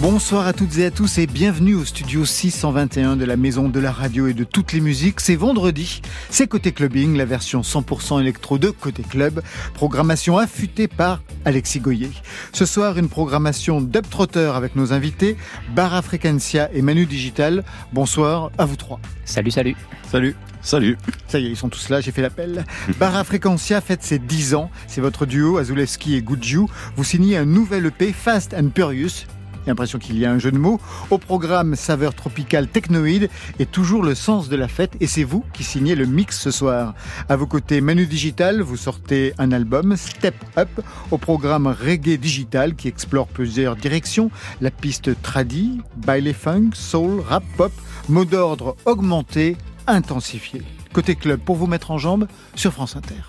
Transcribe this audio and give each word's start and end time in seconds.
Bonsoir 0.00 0.46
à 0.46 0.52
toutes 0.52 0.78
et 0.78 0.86
à 0.86 0.92
tous 0.92 1.18
et 1.18 1.26
bienvenue 1.26 1.74
au 1.74 1.84
studio 1.84 2.24
621 2.24 3.16
de 3.16 3.24
la 3.24 3.36
Maison 3.36 3.68
de 3.68 3.80
la 3.80 3.90
Radio 3.90 4.28
et 4.28 4.32
de 4.32 4.44
toutes 4.44 4.72
les 4.72 4.80
musiques. 4.80 5.18
C'est 5.18 5.34
vendredi, 5.34 6.02
c'est 6.30 6.46
Côté 6.46 6.70
Clubbing, 6.70 7.16
la 7.16 7.24
version 7.24 7.62
100% 7.62 8.20
électro 8.20 8.58
de 8.58 8.70
Côté 8.70 9.02
Club. 9.02 9.42
Programmation 9.74 10.38
affûtée 10.38 10.86
par 10.86 11.20
Alexis 11.44 11.80
Goyer. 11.80 12.10
Ce 12.52 12.64
soir, 12.64 12.96
une 12.96 13.08
programmation 13.08 13.80
dub 13.80 14.08
trotter 14.08 14.52
avec 14.54 14.76
nos 14.76 14.92
invités, 14.92 15.36
Barra 15.74 16.00
Frequencia 16.00 16.70
et 16.72 16.80
Manu 16.80 17.04
Digital. 17.04 17.64
Bonsoir 17.92 18.52
à 18.56 18.66
vous 18.66 18.76
trois. 18.76 19.00
Salut, 19.24 19.50
salut. 19.50 19.74
Salut. 20.08 20.36
Salut. 20.60 20.96
Ça 21.26 21.40
y 21.40 21.46
est, 21.46 21.50
ils 21.50 21.56
sont 21.56 21.68
tous 21.68 21.88
là, 21.88 22.00
j'ai 22.00 22.12
fait 22.12 22.22
l'appel. 22.22 22.64
Barra 23.00 23.24
Frequencia 23.24 23.80
fête 23.80 24.04
ses 24.04 24.20
10 24.20 24.54
ans. 24.54 24.70
C'est 24.86 25.00
votre 25.00 25.26
duo, 25.26 25.58
Azulewski 25.58 26.14
et 26.14 26.22
Gudju. 26.22 26.66
Vous 26.96 27.04
signez 27.04 27.36
un 27.36 27.46
nouvel 27.46 27.86
EP, 27.86 28.12
Fast 28.12 28.54
and 28.54 28.70
Furious, 28.74 29.24
l'impression 29.68 29.98
qu'il 29.98 30.18
y 30.18 30.26
a 30.26 30.30
un 30.30 30.38
jeu 30.38 30.50
de 30.50 30.58
mots. 30.58 30.80
Au 31.10 31.18
programme 31.18 31.76
saveur 31.76 32.14
tropicale 32.14 32.68
technoïde 32.68 33.30
et 33.58 33.66
toujours 33.66 34.02
le 34.02 34.14
sens 34.14 34.48
de 34.48 34.56
la 34.56 34.68
fête. 34.68 34.96
Et 35.00 35.06
c'est 35.06 35.24
vous 35.24 35.44
qui 35.52 35.64
signez 35.64 35.94
le 35.94 36.06
mix 36.06 36.40
ce 36.40 36.50
soir. 36.50 36.94
À 37.28 37.36
vos 37.36 37.46
côtés, 37.46 37.80
Manu 37.80 38.06
Digital, 38.06 38.60
vous 38.60 38.76
sortez 38.76 39.32
un 39.38 39.52
album, 39.52 39.96
Step 39.96 40.34
Up, 40.56 40.68
au 41.10 41.18
programme 41.18 41.66
Reggae 41.66 42.18
Digital 42.18 42.74
qui 42.74 42.88
explore 42.88 43.28
plusieurs 43.28 43.76
directions. 43.76 44.30
La 44.60 44.70
piste 44.70 45.10
tradi, 45.22 45.80
baile 45.96 46.34
funk, 46.34 46.70
soul, 46.74 47.20
rap 47.20 47.44
pop, 47.56 47.72
mot 48.08 48.24
d'ordre 48.24 48.76
augmenté, 48.84 49.56
intensifié. 49.86 50.62
Côté 50.92 51.14
club 51.14 51.40
pour 51.40 51.56
vous 51.56 51.66
mettre 51.66 51.90
en 51.90 51.98
jambe 51.98 52.26
sur 52.54 52.72
France 52.72 52.96
Inter. 52.96 53.22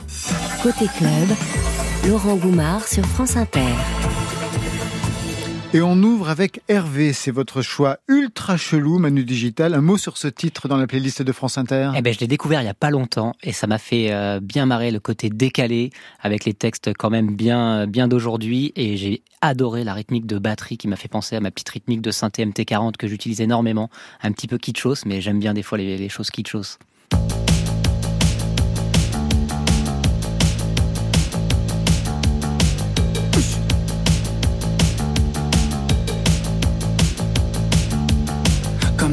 Côté 0.63 0.85
club, 0.97 1.37
Laurent 2.07 2.35
Goumard 2.35 2.87
sur 2.87 3.05
France 3.05 3.35
Inter. 3.35 3.73
Et 5.71 5.83
on 5.83 6.01
ouvre 6.01 6.29
avec 6.29 6.63
Hervé, 6.67 7.13
c'est 7.13 7.29
votre 7.29 7.61
choix 7.61 7.99
ultra 8.07 8.57
chelou, 8.57 8.97
Manu 8.97 9.23
Digital. 9.23 9.75
Un 9.75 9.81
mot 9.81 9.97
sur 9.97 10.17
ce 10.17 10.27
titre 10.27 10.67
dans 10.67 10.77
la 10.77 10.87
playlist 10.87 11.21
de 11.21 11.31
France 11.31 11.59
Inter 11.59 11.91
Eh 11.95 12.01
ben, 12.01 12.11
je 12.11 12.19
l'ai 12.19 12.25
découvert 12.25 12.63
il 12.63 12.65
y 12.65 12.69
a 12.69 12.73
pas 12.73 12.89
longtemps 12.89 13.33
et 13.43 13.51
ça 13.51 13.67
m'a 13.67 13.77
fait 13.77 14.11
euh, 14.11 14.39
bien 14.41 14.65
marrer 14.65 14.89
le 14.89 14.99
côté 14.99 15.29
décalé 15.29 15.91
avec 16.21 16.45
les 16.45 16.55
textes 16.55 16.91
quand 16.97 17.11
même 17.11 17.35
bien, 17.35 17.85
bien 17.85 18.07
d'aujourd'hui 18.07 18.73
et 18.75 18.97
j'ai 18.97 19.21
adoré 19.41 19.83
la 19.83 19.93
rythmique 19.93 20.25
de 20.25 20.39
batterie 20.39 20.79
qui 20.79 20.87
m'a 20.87 20.95
fait 20.95 21.07
penser 21.07 21.35
à 21.35 21.39
ma 21.39 21.51
petite 21.51 21.69
rythmique 21.69 22.01
de 22.01 22.09
synthé 22.09 22.43
MT40 22.43 22.93
que 22.97 23.07
j'utilise 23.07 23.39
énormément. 23.39 23.91
Un 24.23 24.31
petit 24.31 24.47
peu 24.47 24.57
kitschos, 24.57 25.05
mais 25.05 25.21
j'aime 25.21 25.37
bien 25.37 25.53
des 25.53 25.61
fois 25.61 25.77
les, 25.77 25.99
les 25.99 26.09
choses 26.09 26.31
kitschos. 26.31 26.79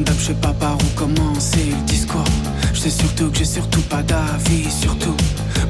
Je 0.05 0.33
sais 0.33 0.33
pas 0.33 0.53
par 0.53 0.75
où 0.75 0.85
commencer 0.95 1.71
le 1.71 1.85
discours. 1.85 2.23
Je 2.73 2.79
sais 2.81 2.89
surtout 2.89 3.31
que 3.31 3.37
j'ai 3.37 3.45
surtout 3.45 3.81
pas 3.83 4.03
d'avis, 4.03 4.69
surtout. 4.69 5.15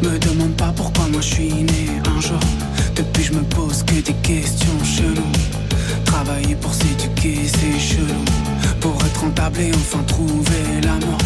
Me 0.01 0.17
demande 0.19 0.55
pas 0.55 0.73
pourquoi 0.75 1.05
moi 1.11 1.21
je 1.21 1.33
suis 1.35 1.53
né 1.53 1.87
un 2.17 2.19
jour. 2.19 2.39
Depuis, 2.95 3.23
je 3.23 3.33
me 3.33 3.43
pose 3.43 3.83
que 3.83 3.95
des 3.95 4.13
questions 4.23 4.83
cheloues. 4.83 5.31
Travailler 6.05 6.55
pour 6.55 6.73
s'éduquer, 6.73 7.37
c'est 7.45 7.79
chelou. 7.79 8.23
Pour 8.81 8.95
être 9.05 9.21
rentable 9.21 9.59
et 9.59 9.71
enfin 9.73 10.03
trouver 10.03 10.81
l'amour. 10.83 11.19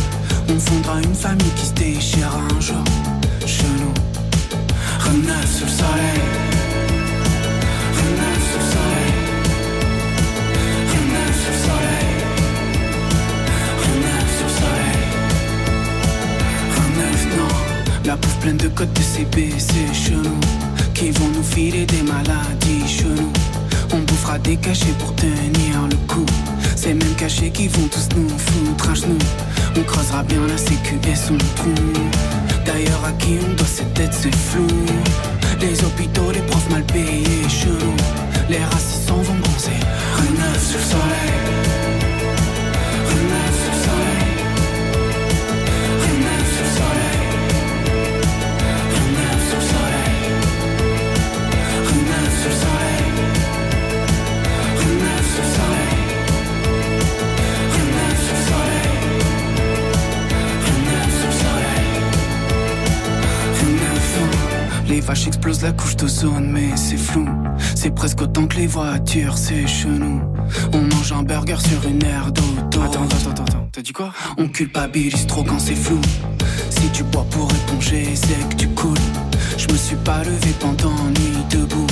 On 0.50 0.60
fondera 0.60 1.02
une 1.02 1.16
famille 1.16 1.52
qui 1.56 1.66
se 1.66 1.74
déchire 1.74 2.32
un 2.50 2.60
jour. 2.60 2.84
Chelou. 3.46 3.94
Reneuf 5.00 5.56
sur 5.56 5.66
le 5.66 5.72
soleil. 5.72 6.22
Reneuf 7.98 8.42
sur 8.52 8.60
le 8.60 8.72
soleil. 8.72 8.91
La 18.04 18.16
bouffe 18.16 18.40
pleine 18.40 18.58
de 18.58 18.68
codes 18.68 18.92
de 18.94 19.02
CBC 19.02 19.74
chelou. 19.94 20.38
Qui 20.94 21.12
vont 21.12 21.28
nous 21.36 21.44
filer 21.44 21.86
des 21.86 22.02
maladies 22.02 22.88
chelou. 22.88 23.32
On 23.94 24.00
bouffera 24.00 24.40
des 24.40 24.58
cachets 24.58 24.96
pour 25.00 25.14
tenir 25.16 25.88
le 25.90 25.96
coup. 26.08 26.26
Ces 26.76 26.94
mêmes 26.94 27.16
cachets 27.16 27.52
qui 27.52 27.68
vont 27.68 27.88
tous 27.88 28.10
nous 28.16 28.30
foutre 28.30 28.90
à 28.90 28.94
genoux. 28.96 29.18
On 29.78 29.84
creusera 29.84 30.24
bien 30.24 30.42
la 30.48 30.58
sécu 30.58 31.00
et 31.08 31.16
son 31.16 31.38
trou. 31.56 31.70
D'ailleurs, 32.66 33.06
à 33.06 33.12
qui 33.14 33.38
on 33.48 33.54
doit 33.54 33.68
cette 33.68 33.94
tête, 33.94 34.14
c'est 34.14 34.36
flou. 34.36 34.68
Les 35.60 35.84
hôpitaux, 35.84 36.32
les 36.32 36.42
profs 36.42 36.70
mal 36.70 36.84
payés, 36.84 37.48
chelou. 37.50 37.94
Les 38.50 38.64
racistes 38.64 39.10
vont 39.10 39.22
bronzer. 39.22 39.80
Reneuf 40.18 40.68
sur 40.68 40.80
le 40.80 40.86
soleil. 40.86 41.61
Les 64.92 65.00
vaches 65.00 65.26
explosent 65.28 65.62
la 65.62 65.72
couche 65.72 65.96
d'ozone, 65.96 66.52
mais 66.52 66.76
c'est 66.76 66.98
flou. 66.98 67.26
C'est 67.76 67.96
presque 67.96 68.22
autant 68.24 68.46
que 68.46 68.58
les 68.58 68.68
voitures, 68.68 69.38
c'est 69.38 69.66
chenou. 69.66 70.22
On 70.74 70.82
mange 70.82 71.14
un 71.14 71.24
burger 71.24 71.56
sur 71.66 71.90
une 71.90 72.04
aire 72.04 72.30
d'auto. 72.30 72.82
Attends, 72.82 73.04
attends, 73.06 73.30
attends, 73.30 73.44
attends, 73.44 73.70
t'as 73.72 73.82
dit 73.82 73.94
quoi? 73.94 74.12
On 74.38 74.50
culpabilise 74.50 75.26
trop 75.28 75.46
quand 75.46 75.60
c'est 75.60 75.76
flou. 75.76 76.02
Si 76.70 76.90
tu 76.90 77.04
bois 77.04 77.26
pour 77.30 77.50
éponger, 77.50 78.10
c'est 78.16 78.50
que 78.50 78.56
tu 78.56 78.68
coules. 78.68 78.98
Je 79.58 79.72
me 79.72 79.78
suis 79.78 79.96
pas 79.96 80.26
levé 80.26 80.54
pendant 80.60 80.92
nuit 80.92 81.38
debout. 81.50 81.88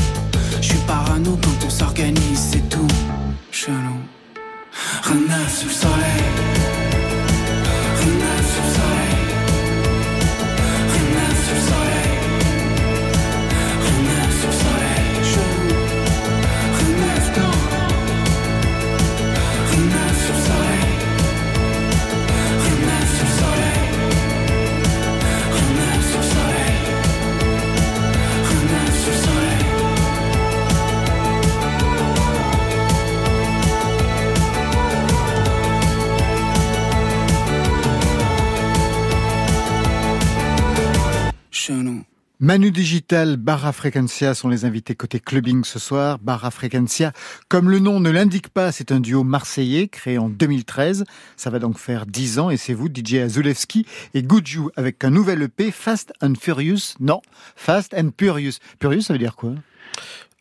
Manu 42.49 42.71
Digital, 42.71 43.37
Barra 43.37 43.71
Frequencia 43.71 44.33
sont 44.33 44.49
les 44.49 44.65
invités 44.65 44.95
côté 44.95 45.19
clubbing 45.19 45.63
ce 45.63 45.77
soir. 45.77 46.17
Barra 46.17 46.49
Frequencia, 46.49 47.13
comme 47.47 47.69
le 47.69 47.77
nom 47.77 47.99
ne 47.99 48.09
l'indique 48.09 48.49
pas, 48.49 48.71
c'est 48.71 48.91
un 48.91 48.99
duo 48.99 49.23
marseillais 49.23 49.87
créé 49.87 50.17
en 50.17 50.29
2013. 50.29 51.03
Ça 51.37 51.51
va 51.51 51.59
donc 51.59 51.77
faire 51.77 52.07
10 52.07 52.39
ans 52.39 52.49
et 52.49 52.57
c'est 52.57 52.73
vous, 52.73 52.87
DJ 52.87 53.17
Azulewski 53.17 53.85
et 54.15 54.23
Gudju 54.23 54.61
avec 54.77 55.03
un 55.03 55.11
nouvel 55.11 55.43
EP, 55.43 55.69
Fast 55.69 56.11
and 56.23 56.33
Furious. 56.41 56.95
Non, 56.99 57.21
Fast 57.55 57.93
and 57.93 58.09
Furious. 58.19 58.53
Furious, 58.81 59.01
ça 59.01 59.13
veut 59.13 59.19
dire 59.19 59.35
quoi? 59.35 59.51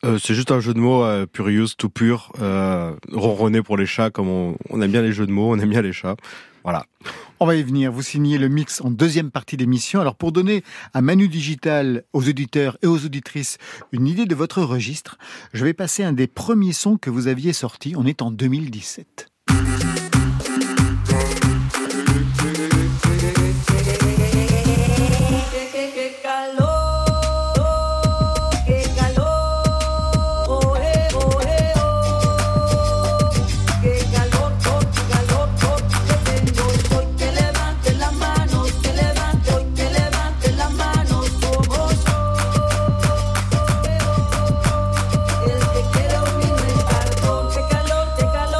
Euh, 0.06 0.16
c'est 0.18 0.32
juste 0.32 0.50
un 0.50 0.60
jeu 0.60 0.72
de 0.72 0.78
mots, 0.78 1.04
euh, 1.04 1.26
Purious, 1.26 1.74
tout 1.76 1.90
pur, 1.90 2.32
euh, 2.40 2.94
ronronner 3.12 3.62
pour 3.62 3.76
les 3.76 3.84
chats, 3.84 4.08
comme 4.08 4.28
on 4.70 4.80
aime 4.80 4.92
bien 4.92 5.02
les 5.02 5.12
jeux 5.12 5.26
de 5.26 5.32
mots, 5.32 5.52
on 5.52 5.58
aime 5.58 5.68
bien 5.68 5.82
les 5.82 5.92
chats. 5.92 6.16
Voilà. 6.64 6.86
On 7.40 7.46
va 7.46 7.54
y 7.54 7.62
venir. 7.62 7.92
Vous 7.92 8.02
signez 8.02 8.38
le 8.38 8.48
mix 8.48 8.80
en 8.80 8.90
deuxième 8.90 9.30
partie 9.30 9.56
d'émission. 9.56 10.00
Alors 10.00 10.16
pour 10.16 10.32
donner 10.32 10.64
à 10.92 11.02
Manu 11.02 11.28
Digital, 11.28 12.04
aux 12.12 12.28
auditeurs 12.28 12.78
et 12.82 12.86
aux 12.86 13.04
auditrices 13.04 13.58
une 13.92 14.06
idée 14.06 14.26
de 14.26 14.34
votre 14.34 14.62
registre, 14.62 15.18
je 15.52 15.64
vais 15.64 15.74
passer 15.74 16.02
un 16.02 16.12
des 16.12 16.26
premiers 16.26 16.72
sons 16.72 16.96
que 16.96 17.10
vous 17.10 17.28
aviez 17.28 17.52
sortis. 17.52 17.94
On 17.96 18.06
est 18.06 18.22
en 18.22 18.30
2017. 18.30 19.28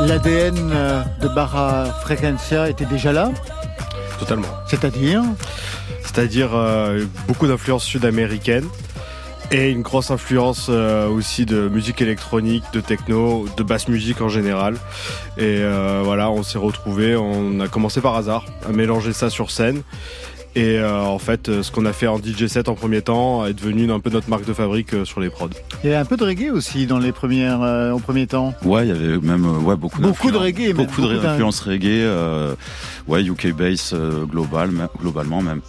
L'ADN 0.09 0.71
euh, 0.73 1.03
de 1.21 1.29
Barra 1.29 1.85
Frequencia 2.01 2.71
était 2.71 2.87
déjà 2.87 3.13
là 3.13 3.31
Totalement. 4.19 4.49
C'est-à-dire 4.67 5.23
C'est-à-dire 6.03 6.55
euh, 6.55 7.05
beaucoup 7.27 7.47
d'influences 7.47 7.85
sud-américaines 7.85 8.67
et 9.51 9.71
une 9.71 9.83
grosse 9.83 10.11
influence 10.11 10.69
euh, 10.69 11.09
aussi 11.09 11.47
de 11.47 11.69
musique 11.69 12.03
électronique, 12.03 12.65
de 12.73 12.81
techno, 12.81 13.47
de 13.57 13.63
basse 13.63 13.89
musique 13.89 14.21
en 14.21 14.29
général. 14.29 14.75
Et 15.37 15.61
euh, 15.61 16.03
voilà, 16.05 16.31
on 16.31 16.43
s'est 16.43 16.59
retrouvés, 16.59 17.17
on 17.17 17.61
a 17.61 17.69
commencé 17.69 18.01
par 18.01 18.15
hasard 18.17 18.45
à 18.69 18.73
mélanger 18.73 19.13
ça 19.13 19.31
sur 19.31 19.51
scène. 19.51 19.83
Et 20.57 20.79
euh, 20.79 21.01
en 21.03 21.19
fait, 21.19 21.49
euh, 21.49 21.63
ce 21.63 21.71
qu'on 21.71 21.85
a 21.87 21.93
fait 21.93 22.07
en 22.09 22.19
DJ 22.19 22.47
set 22.47 22.69
en 22.69 22.75
premier 22.75 23.03
temps 23.03 23.47
est 23.47 23.53
devenu 23.53 23.91
un 23.93 24.01
peu 24.01 24.11
notre 24.11 24.29
marque 24.29 24.45
de 24.47 24.53
fabrique 24.53 24.93
euh, 24.95 25.05
sur 25.05 25.21
les 25.21 25.29
prods. 25.31 25.51
Il 25.85 25.91
y 25.91 25.93
avait 25.93 26.01
un 26.01 26.05
peu 26.05 26.17
de 26.17 26.25
reggae 26.25 26.51
aussi 26.51 26.87
dans 26.87 26.99
les 26.99 27.13
premières, 27.13 27.63
euh, 27.63 27.93
au 27.93 27.99
premier 27.99 28.27
temps. 28.27 28.55
Ouais, 28.65 28.87
il 28.87 28.89
y 28.89 28.93
avait 28.93 29.19
même 29.19 29.47
ouais, 29.65 29.77
beaucoup 29.77 30.01
Beaucoup 30.01 30.31
de 30.31 30.37
reggae, 30.37 30.73
beaucoup 30.75 31.03
de 31.03 31.07
beaucoup 31.09 31.23
d'in- 31.23 31.31
influences 31.33 31.61
reggae, 31.61 31.87
euh, 31.87 32.55
ouais, 33.07 33.23
UK 33.23 33.53
bass 33.57 33.93
euh, 33.95 34.25
globalement 34.25 35.43
même. 35.43 35.61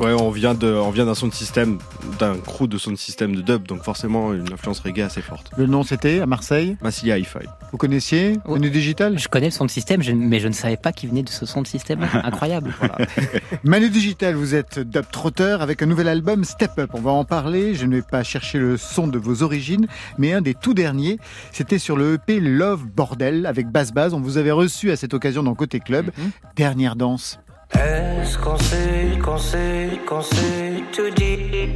Ouais, 0.00 0.14
on 0.14 0.30
vient 0.30 0.54
de, 0.54 0.66
on 0.72 0.90
vient 0.90 1.04
d'un 1.04 1.14
son 1.14 1.28
de 1.28 1.34
système, 1.34 1.76
d'un 2.18 2.34
crew 2.38 2.66
de 2.66 2.78
son 2.78 2.90
de 2.90 2.96
système 2.96 3.36
de 3.36 3.42
dub, 3.42 3.68
donc 3.68 3.82
forcément 3.82 4.32
une 4.32 4.50
influence 4.50 4.80
reggae 4.80 5.00
assez 5.02 5.20
forte. 5.20 5.50
Le 5.58 5.66
nom 5.66 5.82
c'était 5.82 6.20
à 6.20 6.26
Marseille. 6.26 6.78
Massilia 6.82 7.18
Hi-Fi. 7.18 7.40
Vous 7.70 7.76
connaissiez 7.76 8.38
Oh. 8.46 8.52
Manu 8.52 8.70
Digital 8.70 9.18
Je 9.18 9.28
connais 9.28 9.48
le 9.48 9.52
son 9.52 9.66
de 9.66 9.70
système, 9.70 10.00
mais 10.14 10.40
je 10.40 10.48
ne 10.48 10.54
savais 10.54 10.78
pas 10.78 10.92
qu'il 10.92 11.10
venait 11.10 11.22
de 11.22 11.28
ce 11.28 11.44
son 11.44 11.60
de 11.60 11.66
système. 11.66 12.00
Incroyable. 12.24 12.72
Manu 13.64 13.90
Digital, 13.90 14.34
vous 14.36 14.54
êtes 14.54 14.78
dub 14.78 15.04
trotteur 15.12 15.60
avec 15.60 15.82
un 15.82 15.86
nouvel 15.86 16.08
album 16.08 16.44
Step 16.44 16.78
Up. 16.78 16.90
On 16.94 17.00
va 17.00 17.10
en 17.10 17.26
parler. 17.26 17.74
Je 17.74 17.84
ne 17.84 17.96
vais 17.96 18.02
pas 18.02 18.22
chercher 18.22 18.58
le 18.58 18.78
son 18.78 19.06
de 19.06 19.18
vos 19.18 19.42
origines, 19.42 19.86
mais 20.16 20.32
un 20.32 20.40
des 20.40 20.54
tout 20.54 20.72
derniers, 20.72 21.18
c'était 21.52 21.78
sur 21.78 21.96
le 21.98 22.14
EP 22.14 22.40
Love 22.40 22.86
Bordel 22.86 23.44
avec 23.44 23.68
Bass 23.68 23.92
Baz. 23.92 24.14
On 24.14 24.20
vous 24.20 24.38
avait 24.38 24.50
reçu 24.50 24.90
à 24.90 24.96
cette 24.96 25.12
occasion 25.12 25.42
dans 25.42 25.54
Côté 25.54 25.78
Club. 25.78 26.06
Mhm. 26.16 26.30
Dernière 26.56 26.96
danse. 26.96 27.38
Est-ce 27.74 28.38
qu'on 28.38 28.56
sait, 28.58 29.18
qu'on 29.24 29.38
sait, 29.38 30.00
qu'on 30.06 30.22
sait 30.22 30.82
tout 30.92 31.10
dit 31.10 31.68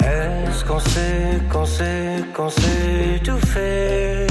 Est-ce 0.00 0.64
qu'on 0.64 0.78
sait, 0.78 1.40
qu'on 1.52 1.64
sait, 1.66 2.24
qu'on 2.34 2.48
sait 2.48 3.20
tout 3.24 3.38
fait 3.38 4.26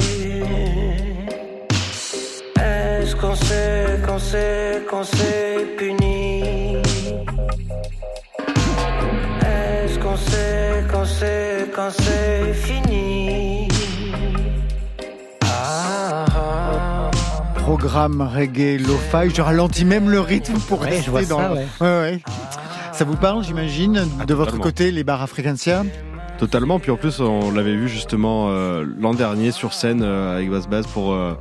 Est-ce 2.56 3.14
qu'on 3.16 3.34
sait, 3.34 3.98
qu'on 4.06 4.18
sait, 4.18 4.82
qu'on 4.90 5.04
sait 5.04 5.66
puni 5.76 6.76
Est-ce 9.42 9.98
qu'on 9.98 10.16
sait, 10.16 10.84
qu'on 10.90 11.04
sait, 11.04 11.66
qu'on 11.74 11.90
sait 11.90 12.54
fini 12.54 12.89
Programme 17.74 18.20
reggae 18.20 18.78
lo-fi. 18.80 19.30
Je 19.32 19.40
ralentis 19.40 19.84
même 19.84 20.10
le 20.10 20.18
rythme 20.18 20.54
pour 20.58 20.80
Ouais, 20.80 20.88
rester 20.88 21.04
je 21.04 21.10
vois 21.12 21.22
dans. 21.22 21.38
ça, 21.38 21.52
ouais. 21.52 21.66
Ouais, 21.80 21.86
ouais. 21.86 22.20
Ça 22.92 23.04
vous 23.04 23.14
parle, 23.14 23.44
j'imagine, 23.44 23.92
de 23.92 24.00
Ah, 24.00 24.24
votre 24.34 24.46
totalement. 24.46 24.60
côté, 24.64 24.90
les 24.90 25.04
bars 25.04 25.22
à 25.22 25.28
Frequencia 25.28 25.84
Totalement. 26.40 26.80
Puis 26.80 26.90
en 26.90 26.96
plus, 26.96 27.20
on 27.20 27.52
l'avait 27.52 27.76
vu 27.76 27.88
justement 27.88 28.48
euh, 28.50 28.84
l'an 28.98 29.14
dernier 29.14 29.52
sur 29.52 29.72
scène 29.72 30.02
euh, 30.02 30.34
avec 30.36 30.50
Bass 30.50 30.66
Bass 30.68 30.84
pour 30.88 31.12
euh, 31.12 31.34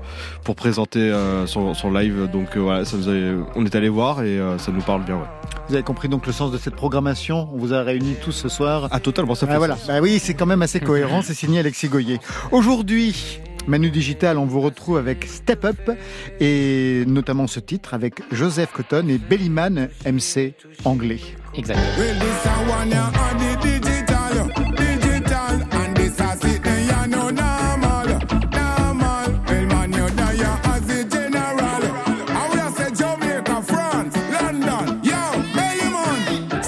pour 0.44 0.56
présenter 0.56 1.00
euh, 1.00 1.48
son, 1.48 1.74
son 1.74 1.92
live. 1.92 2.30
Donc 2.32 2.56
euh, 2.56 2.60
voilà, 2.60 2.86
ça 2.86 2.96
nous 2.98 3.08
avait- 3.08 3.34
on 3.56 3.66
est 3.66 3.74
allé 3.74 3.90
voir 3.90 4.22
et 4.22 4.38
euh, 4.38 4.60
ça 4.60 4.72
nous 4.72 4.82
parle 4.82 5.04
bien. 5.06 5.16
Ouais. 5.16 5.28
Vous 5.68 5.74
avez 5.74 5.84
compris 5.84 6.10
donc 6.10 6.28
le 6.28 6.32
sens 6.34 6.52
de 6.52 6.60
cette 6.60 6.76
programmation? 6.76 7.50
On 7.56 7.58
vous 7.58 7.74
a 7.74 7.82
réunis 7.82 8.16
tous 8.22 8.34
ce 8.34 8.50
soir. 8.50 8.88
Ah 8.92 9.00
totalement, 9.00 9.34
ça 9.34 9.48
fait 9.48 9.54
Ah, 9.54 9.58
voilà. 9.58 9.78
sens. 9.78 9.88
Bah 9.88 10.00
oui, 10.00 10.20
c'est 10.22 10.36
quand 10.36 10.46
même 10.46 10.62
assez 10.62 10.80
cohérent. 10.80 11.22
C'est 11.24 11.34
signé 11.34 11.60
Alexis 11.60 11.88
Goyer. 11.90 12.20
Aujourd'hui, 12.52 13.40
Manu 13.70 13.92
Digital, 13.92 14.40
on 14.40 14.48
vous 14.48 14.62
retrouve 14.62 14.98
avec 14.98 15.28
Step 15.28 15.64
Up 15.64 15.92
et 16.40 17.04
notamment 17.06 17.46
ce 17.46 17.60
titre 17.60 17.94
avec 17.94 18.24
Joseph 18.32 18.72
Cotton 18.74 19.08
et 19.10 19.20
Bellyman 19.20 19.90
MC 20.08 20.56
anglais. 20.86 21.20
Exact. 21.54 21.78
Well, 21.96 22.16
this 22.16 22.46
a 22.46 22.50
one 22.68 22.90
ya 22.90 23.12
on 23.14 23.38
the 23.38 23.56
digital, 23.62 24.48
digital, 24.76 25.62
and 25.72 25.96
this 25.96 26.20
a 26.20 26.36
sit 26.42 26.64
there 26.64 26.84
ya 26.84 27.06
no 27.06 27.30
normal, 27.30 28.08
normal. 28.52 29.30
Well, 29.46 29.66
man, 29.68 29.94
you 29.94 30.10
know 30.16 30.32
ya 30.32 30.58
as 30.64 30.90
a 30.90 31.04
general. 31.04 31.84
I 32.28 32.48
would 32.50 32.60
have 32.60 32.74
said 32.76 32.96
Jamaica, 32.96 33.62
France, 33.62 34.16
London, 34.32 35.00
yo, 35.04 35.32
Belly 35.54 35.90
man. 35.94 36.60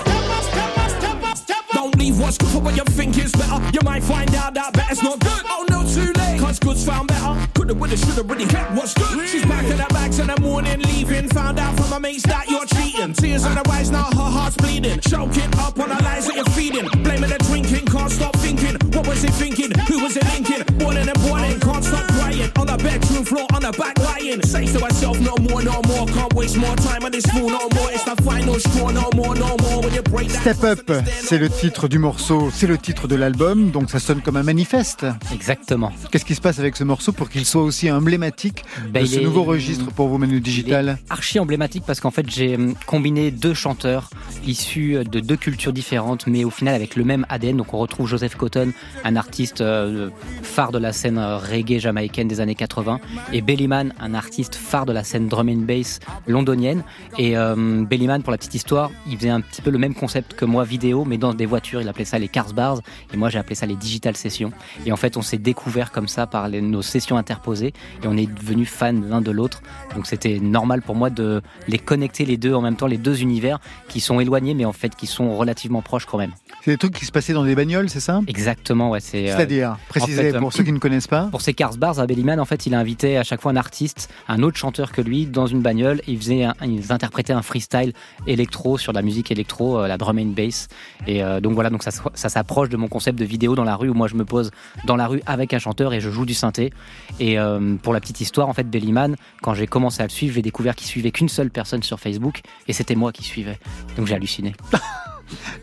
Don't 1.74 1.98
leave 1.98 2.20
what's 2.20 2.38
good 2.38 2.50
for 2.50 2.60
what 2.60 2.78
you 2.78 2.84
think 2.84 3.18
is 3.18 3.32
better. 3.32 3.60
You 3.74 3.82
might 3.84 4.04
find 4.04 4.36
out 4.36 4.54
that 4.54 4.74
better's 4.74 5.02
not 5.02 5.20
good. 5.20 5.42
Oh, 5.50 5.66
no, 5.68 5.82
too 5.84 6.12
late. 6.14 6.41
Cause 6.52 6.60
good's 6.60 6.86
found 6.86 7.08
better. 7.08 7.48
Coulda, 7.54 7.74
woulda, 7.74 7.96
shoulda, 7.96 8.24
really 8.24 8.46
kept 8.46 8.72
what's 8.74 8.94
good. 8.94 9.26
She's 9.30 9.46
back 9.46 9.64
in 9.72 9.80
her 9.80 9.88
bags 9.88 10.20
in 10.20 10.28
the 10.28 10.38
morning, 10.42 10.82
leaving. 10.82 11.30
Found 11.30 11.58
out 11.58 11.74
from 11.78 11.90
her 11.94 12.00
mates 12.02 12.24
that 12.24 12.50
you're 12.50 12.66
cheating. 12.66 13.14
Tears 13.14 13.46
in 13.46 13.54
her 13.54 13.64
eyes, 13.70 13.90
now 13.90 14.04
her 14.04 14.30
heart's 14.36 14.58
bleeding. 14.58 15.00
Choking 15.00 15.50
up 15.60 15.80
on 15.80 15.88
the 15.88 16.04
lies 16.04 16.28
that 16.28 16.36
you're 16.36 16.52
feeding. 16.52 16.90
Blaming 17.04 17.30
the 17.30 17.38
drinking, 17.48 17.86
can't 17.86 18.12
stop 18.12 18.36
thinking. 18.36 18.76
What 18.92 19.08
was 19.08 19.22
he 19.22 19.30
thinking? 19.30 19.72
Who 19.88 20.04
was 20.04 20.18
it 20.18 20.26
linking? 20.26 20.64
Boiling 20.78 21.08
and 21.08 21.22
boiling, 21.22 21.58
can't 21.62 21.86
stop 21.86 22.06
crying. 22.20 22.52
On 22.60 22.68
the 22.68 22.76
bedroom 22.84 23.24
floor, 23.24 23.48
on 23.54 23.62
the 23.62 23.72
back 23.72 23.98
lying. 24.00 24.42
Say 24.44 24.66
to 24.66 24.80
herself, 24.84 25.18
no 25.22 25.38
more, 25.48 25.64
no 25.64 25.80
more. 25.88 26.06
Can't 26.08 26.34
waste 26.34 26.58
more 26.58 26.76
time 26.76 27.06
on 27.06 27.12
this 27.14 27.26
fool, 27.28 27.48
no 27.48 27.70
more. 27.80 27.92
It's 27.96 28.04
the 28.04 28.22
final 28.24 28.60
straw, 28.60 28.92
no 28.92 29.08
more, 29.16 29.36
no 29.36 29.56
more. 29.56 29.84
When 29.84 29.94
you 29.94 30.04
break 30.04 30.28
that 30.28 30.42
Step 30.42 30.64
Up, 30.66 30.92
c'est 31.08 31.38
le 31.38 31.50
titre 31.50 31.88
du 31.88 31.98
morceau, 31.98 32.52
c'est 32.54 32.68
le 32.68 32.78
titre 32.78 33.08
de 33.08 33.16
l'album, 33.16 33.72
donc 33.72 33.90
ça 33.90 34.00
sonne 34.00 34.22
comme 34.22 34.36
un 34.36 34.44
manifeste. 34.44 35.06
Exactement. 35.34 35.94
Qu'est-ce 36.12 36.26
qui 36.26 36.36
se 36.36 36.41
passe 36.42 36.60
avec 36.60 36.76
ce 36.76 36.84
morceau 36.84 37.12
pour 37.12 37.30
qu'il 37.30 37.46
soit 37.46 37.62
aussi 37.64 37.92
emblématique 37.92 38.64
Bah, 38.90 39.02
de 39.02 39.06
ce 39.06 39.20
est- 39.20 39.24
nouveau 39.24 39.44
registre 39.44 39.86
pour 39.92 40.08
vous, 40.08 40.18
Manu 40.18 40.40
Digital. 40.42 40.98
Archi 41.10 41.40
emblématique 41.40 41.84
parce 41.86 42.00
qu'en 42.00 42.12
fait 42.12 42.30
j'ai 42.30 42.56
hum, 42.56 42.74
combiné 42.86 43.32
deux 43.32 43.54
chanteurs 43.54 44.10
issus 44.46 44.98
de 45.10 45.20
deux 45.20 45.36
cultures 45.38 45.74
différentes 45.74 46.26
mais 46.28 46.44
au 46.44 46.50
final 46.50 46.74
avec 46.76 46.96
le 46.96 47.04
même 47.04 47.26
ADN 47.30 47.58
donc 47.58 47.74
on 47.74 47.78
retrouve 47.78 48.08
Joseph 48.08 48.36
Cotton 48.36 48.72
un 49.04 49.16
artiste 49.16 49.62
euh, 49.62 50.10
phare 50.42 50.72
de 50.72 50.80
la 50.80 50.94
scène 50.94 51.18
euh, 51.18 51.38
reggae 51.38 51.80
jamaïcaine 51.80 52.28
des 52.28 52.40
années 52.40 52.56
80 52.56 53.00
et 53.34 53.42
Bellyman 53.42 53.94
un 54.00 54.14
artiste 54.14 54.56
phare 54.56 54.86
de 54.86 54.94
la 54.94 55.04
scène 55.04 55.28
drum 55.28 55.48
and 55.50 55.66
bass 55.68 56.00
londonienne. 56.28 56.84
Et 57.18 57.38
euh, 57.38 57.84
Bellyman 57.86 58.24
pour 58.24 58.32
la 58.32 58.38
petite 58.38 58.56
histoire 58.56 58.90
il 59.08 59.18
faisait 59.18 59.30
un 59.30 59.42
petit 59.42 59.62
peu 59.62 59.70
le 59.70 59.78
même 59.78 59.94
concept 59.94 60.34
que 60.34 60.46
moi 60.46 60.64
vidéo 60.64 61.06
mais 61.06 61.18
dans 61.18 61.34
des 61.34 61.46
voitures. 61.46 61.82
Il 61.82 61.88
appelait 61.88 62.06
ça 62.06 62.18
les 62.20 62.28
cars 62.28 62.54
bars 62.54 62.80
et 63.14 63.18
moi 63.18 63.30
j'ai 63.30 63.38
appelé 63.40 63.56
ça 63.56 63.66
les 63.68 63.76
digital 63.76 64.18
sessions. 64.18 64.52
Et 64.86 64.92
en 64.92 64.98
fait 64.98 65.18
on 65.18 65.22
s'est 65.22 65.38
découvert 65.38 65.92
comme 65.92 66.08
ça 66.08 66.26
par 66.32 66.48
les- 66.48 66.62
nos 66.62 66.82
sessions 66.82 67.18
interposées 67.18 67.74
et 68.04 68.08
on 68.08 68.18
est 68.18 68.26
devenus 68.26 68.70
fans 68.70 68.94
l'un 68.94 69.22
de 69.22 69.32
l'autre 69.32 69.62
donc 69.96 70.08
c'était 70.08 70.40
normal 70.40 70.82
pour 70.82 70.96
moi 70.96 71.10
de 71.10 71.42
les 71.68 71.78
connecter 71.80 72.26
les 72.26 72.38
deux 72.38 72.54
en 72.54 72.62
même 72.62 72.76
temps, 72.76 72.88
les 72.88 72.98
deux 72.98 73.22
univers 73.22 73.60
qui 73.88 74.00
sont 74.00 74.20
éloignés 74.20 74.54
mais 74.54 74.66
en 74.66 74.72
fait 74.74 74.96
qui 74.96 75.08
sont 75.08 75.36
relativement 75.36 75.82
proches 75.82 76.06
quand 76.06 76.18
même. 76.18 76.32
C'est 76.64 76.72
des 76.72 76.78
trucs 76.78 76.94
qui 76.94 77.06
se 77.06 77.12
passaient 77.12 77.34
dans 77.34 77.44
des 77.44 77.56
bagnoles, 77.56 77.90
c'est 77.90 78.00
ça? 78.00 78.22
Exactement, 78.28 78.90
ouais. 78.92 79.00
C'est, 79.00 79.30
euh, 79.32 79.36
C'est-à-dire, 79.36 79.78
fait, 79.92 80.00
pour 80.38 80.48
euh, 80.48 80.52
ceux 80.52 80.64
qui 80.64 80.72
ne 80.72 80.78
connaissent 80.80 81.08
pas. 81.08 81.24
pour 81.32 81.42
ces 81.42 81.54
Cars 81.54 81.76
Bars 81.78 82.00
à 82.00 82.06
Bellyman, 82.06 82.40
en 82.40 82.46
fait, 82.46 82.66
il 82.68 82.74
a 82.76 82.80
invité 82.80 83.18
à 83.18 83.24
chaque 83.24 83.42
fois 83.42 83.52
un 83.52 83.56
artiste, 83.56 84.10
un 84.28 84.44
autre 84.44 84.58
chanteur 84.58 84.92
que 84.92 85.02
lui, 85.02 85.26
dans 85.26 85.48
une 85.48 85.62
bagnole. 85.62 86.00
Et 86.08 86.12
il 86.14 86.18
faisait, 86.18 86.44
un- 86.44 86.54
ils 86.64 86.92
interprétaient 86.92 87.34
un 87.34 87.42
freestyle 87.42 87.94
électro 88.28 88.78
sur 88.78 88.94
la 88.94 89.02
musique 89.02 89.32
électro, 89.32 89.80
euh, 89.80 89.88
la 89.88 89.98
drum 89.98 90.20
and 90.20 90.34
bass. 90.38 90.68
Et 91.08 91.24
euh, 91.24 91.40
donc 91.42 91.54
voilà, 91.54 91.70
donc 91.70 91.84
ça, 91.84 91.92
ça 92.14 92.30
s'approche 92.30 92.70
de 92.70 92.78
mon 92.78 92.88
concept 92.88 93.18
de 93.20 93.26
vidéo 93.26 93.56
dans 93.56 93.64
la 93.64 93.76
rue 93.76 93.90
où 93.90 93.94
moi 93.94 94.08
je 94.08 94.16
me 94.16 94.26
pose 94.26 94.52
dans 94.86 94.96
la 94.96 95.08
rue 95.08 95.22
avec 95.26 95.54
un 95.54 95.60
chanteur 95.60 95.94
et 95.94 96.00
je 96.02 96.10
joue 96.10 96.21
du 96.26 96.34
synthé. 96.34 96.72
Et 97.20 97.40
euh, 97.40 97.76
pour 97.76 97.94
la 97.94 98.00
petite 98.00 98.22
histoire, 98.22 98.50
en 98.50 98.54
fait, 98.54 98.70
Bellyman, 98.70 99.16
quand 99.42 99.54
j'ai 99.54 99.68
commencé 99.68 100.02
à 100.02 100.06
le 100.06 100.10
suivre, 100.10 100.36
j'ai 100.36 100.42
découvert 100.42 100.76
qu'il 100.76 100.88
suivait 100.88 101.12
qu'une 101.12 101.30
seule 101.30 101.50
personne 101.50 101.84
sur 101.84 102.00
Facebook 102.00 102.42
et 102.68 102.74
c'était 102.74 102.96
moi 102.96 103.12
qui 103.12 103.24
suivais. 103.24 103.60
Donc 103.98 104.08
j'ai 104.08 104.16
halluciné. 104.16 104.54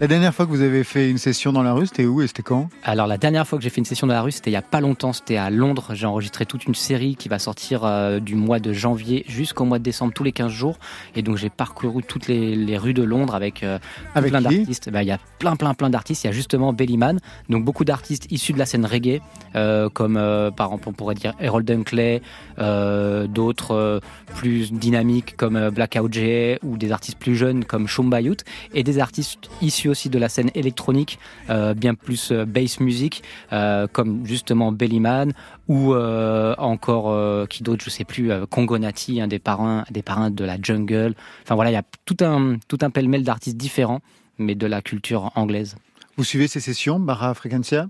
La 0.00 0.06
dernière 0.06 0.34
fois 0.34 0.46
que 0.46 0.50
vous 0.50 0.62
avez 0.62 0.84
fait 0.84 1.10
une 1.10 1.18
session 1.18 1.52
dans 1.52 1.62
la 1.62 1.72
rue, 1.72 1.86
c'était 1.86 2.06
où 2.06 2.22
et 2.22 2.26
c'était 2.26 2.42
quand? 2.42 2.68
Alors 2.84 3.06
la 3.06 3.18
dernière 3.18 3.46
fois 3.46 3.58
que 3.58 3.64
j'ai 3.64 3.70
fait 3.70 3.78
une 3.78 3.84
session 3.84 4.06
dans 4.06 4.14
la 4.14 4.22
rue, 4.22 4.32
c'était 4.32 4.50
il 4.50 4.54
y 4.54 4.56
a 4.56 4.62
pas 4.62 4.80
longtemps, 4.80 5.12
c'était 5.12 5.36
à 5.36 5.50
Londres. 5.50 5.90
J'ai 5.94 6.06
enregistré 6.06 6.46
toute 6.46 6.64
une 6.64 6.74
série 6.74 7.16
qui 7.16 7.28
va 7.28 7.38
sortir 7.38 7.84
euh, 7.84 8.20
du 8.20 8.34
mois 8.34 8.60
de 8.60 8.72
janvier 8.72 9.24
jusqu'au 9.28 9.64
mois 9.64 9.78
de 9.78 9.84
décembre, 9.84 10.12
tous 10.12 10.24
les 10.24 10.32
15 10.32 10.50
jours. 10.52 10.78
Et 11.16 11.22
donc 11.22 11.36
j'ai 11.36 11.50
parcouru 11.50 12.02
toutes 12.02 12.28
les, 12.28 12.54
les 12.54 12.78
rues 12.78 12.94
de 12.94 13.02
Londres 13.02 13.34
avec, 13.34 13.62
euh, 13.62 13.78
Avec 14.14 14.30
plein 14.30 14.40
d'artistes. 14.40 14.90
Ben, 14.90 15.02
Il 15.02 15.08
y 15.08 15.12
a 15.12 15.18
plein 15.38 15.56
plein 15.56 15.74
plein 15.74 15.90
d'artistes. 15.90 16.24
Il 16.24 16.28
y 16.28 16.30
a 16.30 16.32
justement 16.32 16.72
Bellyman, 16.72 17.18
donc 17.48 17.64
beaucoup 17.64 17.84
d'artistes 17.84 18.30
issus 18.30 18.52
de 18.52 18.58
la 18.58 18.66
scène 18.66 18.86
reggae, 18.86 19.20
euh, 19.56 19.88
comme 19.88 20.14
par 20.56 20.68
exemple 20.68 20.88
on 20.88 20.92
pourrait 20.92 21.14
dire 21.14 21.34
Harold 21.40 21.66
Dunkley, 21.66 22.22
d'autres 22.56 24.00
plus 24.34 24.72
dynamiques 24.72 25.36
comme 25.36 25.70
Blackout 25.70 26.12
J 26.12 26.58
ou 26.62 26.76
des 26.76 26.92
artistes 26.92 27.18
plus 27.18 27.36
jeunes 27.36 27.64
comme 27.64 27.86
Shumba 27.88 28.20
Youth 28.20 28.44
et 28.74 28.82
des 28.82 28.98
artistes 28.98 29.50
issus 29.62 29.88
aussi 29.88 30.08
de 30.10 30.18
la 30.18 30.28
scène 30.28 30.50
électronique, 30.54 31.18
euh, 31.50 31.74
bien 31.74 31.94
plus 31.94 32.32
euh, 32.32 32.44
bass 32.44 32.80
music, 32.80 33.22
euh, 33.52 33.86
comme 33.90 34.24
justement 34.26 34.72
Bellyman 34.72 35.32
ou 35.68 35.94
euh, 35.94 36.54
encore 36.58 37.10
euh, 37.10 37.46
qui 37.46 37.62
d'autre, 37.62 37.82
je 37.84 37.90
sais 37.90 38.04
plus, 38.04 38.30
euh, 38.30 38.46
Congo 38.46 38.78
Nati, 38.78 39.20
un 39.20 39.28
des 39.28 39.38
parrains, 39.38 39.84
des 39.90 40.02
parrains 40.02 40.30
de 40.30 40.44
la 40.44 40.56
jungle. 40.60 41.14
Enfin 41.42 41.54
voilà, 41.54 41.70
il 41.70 41.74
y 41.74 41.76
a 41.76 41.84
tout 42.04 42.16
un 42.22 42.56
tout 42.68 42.78
un 42.82 42.90
pêle-mêle 42.90 43.22
d'artistes 43.24 43.56
différents, 43.56 44.00
mais 44.38 44.54
de 44.54 44.66
la 44.66 44.82
culture 44.82 45.30
anglaise. 45.34 45.76
Vous 46.16 46.24
suivez 46.24 46.48
ces 46.48 46.58
sessions, 46.58 46.98
Barra 46.98 47.32
Frequencia 47.32 47.86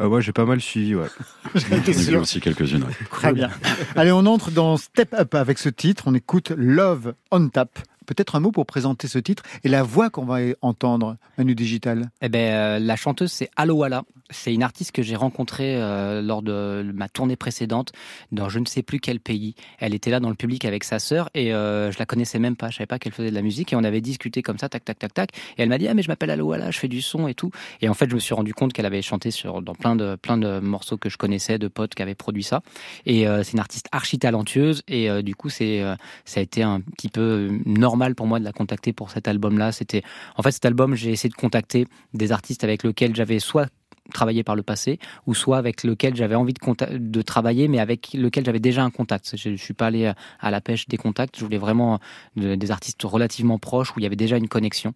Euh, 0.00 0.08
moi, 0.08 0.20
j'ai 0.20 0.32
pas 0.32 0.44
mal 0.44 0.60
suivi, 0.60 0.96
ouais. 0.96 1.06
J'en 1.54 1.76
ai 1.76 1.92
vu 1.92 2.16
aussi 2.16 2.40
quelques-unes. 2.40 2.82
ouais. 2.82 3.06
Très 3.08 3.32
bien. 3.32 3.50
Allez, 3.94 4.10
on 4.10 4.26
entre 4.26 4.50
dans 4.50 4.76
Step 4.76 5.14
Up 5.14 5.36
avec 5.36 5.58
ce 5.58 5.68
titre. 5.68 6.04
On 6.06 6.14
écoute 6.14 6.50
Love 6.56 7.14
on 7.30 7.48
Tap. 7.48 7.78
Peut-être 8.08 8.36
un 8.36 8.40
mot 8.40 8.52
pour 8.52 8.64
présenter 8.64 9.06
ce 9.06 9.18
titre 9.18 9.42
et 9.64 9.68
la 9.68 9.82
voix 9.82 10.08
qu'on 10.08 10.24
va 10.24 10.38
entendre, 10.62 11.18
Manu 11.36 11.54
Digital? 11.54 12.10
Eh 12.22 12.30
ben, 12.30 12.54
euh, 12.54 12.78
la 12.78 12.96
chanteuse, 12.96 13.30
c'est 13.30 13.50
Aloala. 13.54 14.02
C'est 14.30 14.52
une 14.52 14.62
artiste 14.62 14.92
que 14.92 15.02
j'ai 15.02 15.16
rencontrée 15.16 15.76
euh, 15.76 16.22
lors 16.22 16.42
de 16.42 16.90
ma 16.94 17.08
tournée 17.08 17.36
précédente 17.36 17.92
dans 18.32 18.48
je 18.48 18.58
ne 18.58 18.66
sais 18.66 18.82
plus 18.82 19.00
quel 19.00 19.20
pays. 19.20 19.54
Elle 19.78 19.94
était 19.94 20.10
là 20.10 20.20
dans 20.20 20.28
le 20.28 20.34
public 20.34 20.64
avec 20.64 20.84
sa 20.84 20.98
sœur 20.98 21.30
et 21.34 21.54
euh, 21.54 21.90
je 21.92 21.98
la 21.98 22.06
connaissais 22.06 22.38
même 22.38 22.56
pas. 22.56 22.70
Je 22.70 22.76
savais 22.76 22.86
pas 22.86 22.98
qu'elle 22.98 23.12
faisait 23.12 23.30
de 23.30 23.34
la 23.34 23.42
musique 23.42 23.72
et 23.72 23.76
on 23.76 23.84
avait 23.84 24.00
discuté 24.00 24.42
comme 24.42 24.58
ça, 24.58 24.68
tac, 24.68 24.84
tac, 24.84 24.98
tac, 24.98 25.14
tac. 25.14 25.30
Et 25.56 25.62
elle 25.62 25.68
m'a 25.68 25.78
dit, 25.78 25.88
ah, 25.88 25.94
mais 25.94 26.02
je 26.02 26.08
m'appelle 26.08 26.30
Aloala, 26.30 26.70
je 26.70 26.78
fais 26.78 26.88
du 26.88 27.02
son 27.02 27.28
et 27.28 27.34
tout. 27.34 27.50
Et 27.80 27.88
en 27.88 27.94
fait, 27.94 28.08
je 28.10 28.14
me 28.14 28.20
suis 28.20 28.34
rendu 28.34 28.54
compte 28.54 28.72
qu'elle 28.72 28.86
avait 28.86 29.02
chanté 29.02 29.30
sur, 29.30 29.62
dans 29.62 29.74
plein 29.74 29.96
de, 29.96 30.16
plein 30.16 30.38
de 30.38 30.60
morceaux 30.60 30.96
que 30.96 31.08
je 31.08 31.16
connaissais, 31.16 31.58
de 31.58 31.68
potes 31.68 31.94
qui 31.94 32.02
avaient 32.02 32.14
produit 32.14 32.42
ça. 32.42 32.62
Et 33.06 33.26
euh, 33.26 33.42
c'est 33.42 33.52
une 33.52 33.60
artiste 33.60 33.88
archi 33.92 34.18
talentueuse 34.18 34.82
et 34.88 35.10
euh, 35.10 35.22
du 35.22 35.34
coup, 35.34 35.48
c'est, 35.48 35.82
euh, 35.82 35.94
ça 36.24 36.40
a 36.40 36.42
été 36.42 36.62
un 36.62 36.80
petit 36.80 37.08
peu 37.08 37.48
normal 37.64 38.14
pour 38.14 38.26
moi 38.26 38.38
de 38.38 38.44
la 38.44 38.52
contacter 38.52 38.92
pour 38.92 39.10
cet 39.10 39.28
album-là. 39.28 39.72
C'était, 39.72 40.02
en 40.36 40.42
fait, 40.42 40.52
cet 40.52 40.64
album, 40.64 40.94
j'ai 40.94 41.10
essayé 41.10 41.30
de 41.30 41.34
contacter 41.34 41.86
des 42.14 42.32
artistes 42.32 42.64
avec 42.64 42.82
lesquels 42.82 43.14
j'avais 43.14 43.38
soit 43.38 43.68
travaillé 44.12 44.42
par 44.42 44.56
le 44.56 44.62
passé, 44.62 44.98
ou 45.26 45.34
soit 45.34 45.58
avec 45.58 45.84
lequel 45.84 46.16
j'avais 46.16 46.34
envie 46.34 46.54
de, 46.54 46.96
de 46.98 47.22
travailler, 47.22 47.68
mais 47.68 47.78
avec 47.78 48.10
lequel 48.14 48.44
j'avais 48.44 48.60
déjà 48.60 48.82
un 48.82 48.90
contact. 48.90 49.36
Je 49.36 49.50
ne 49.50 49.56
suis 49.56 49.74
pas 49.74 49.86
allé 49.88 50.12
à 50.40 50.50
la 50.50 50.60
pêche 50.60 50.88
des 50.88 50.96
contacts, 50.96 51.38
je 51.38 51.44
voulais 51.44 51.58
vraiment 51.58 51.98
de- 52.36 52.54
des 52.54 52.70
artistes 52.70 53.02
relativement 53.02 53.58
proches 53.58 53.90
où 53.94 54.00
il 54.00 54.02
y 54.02 54.06
avait 54.06 54.16
déjà 54.16 54.36
une 54.36 54.48
connexion. 54.48 54.94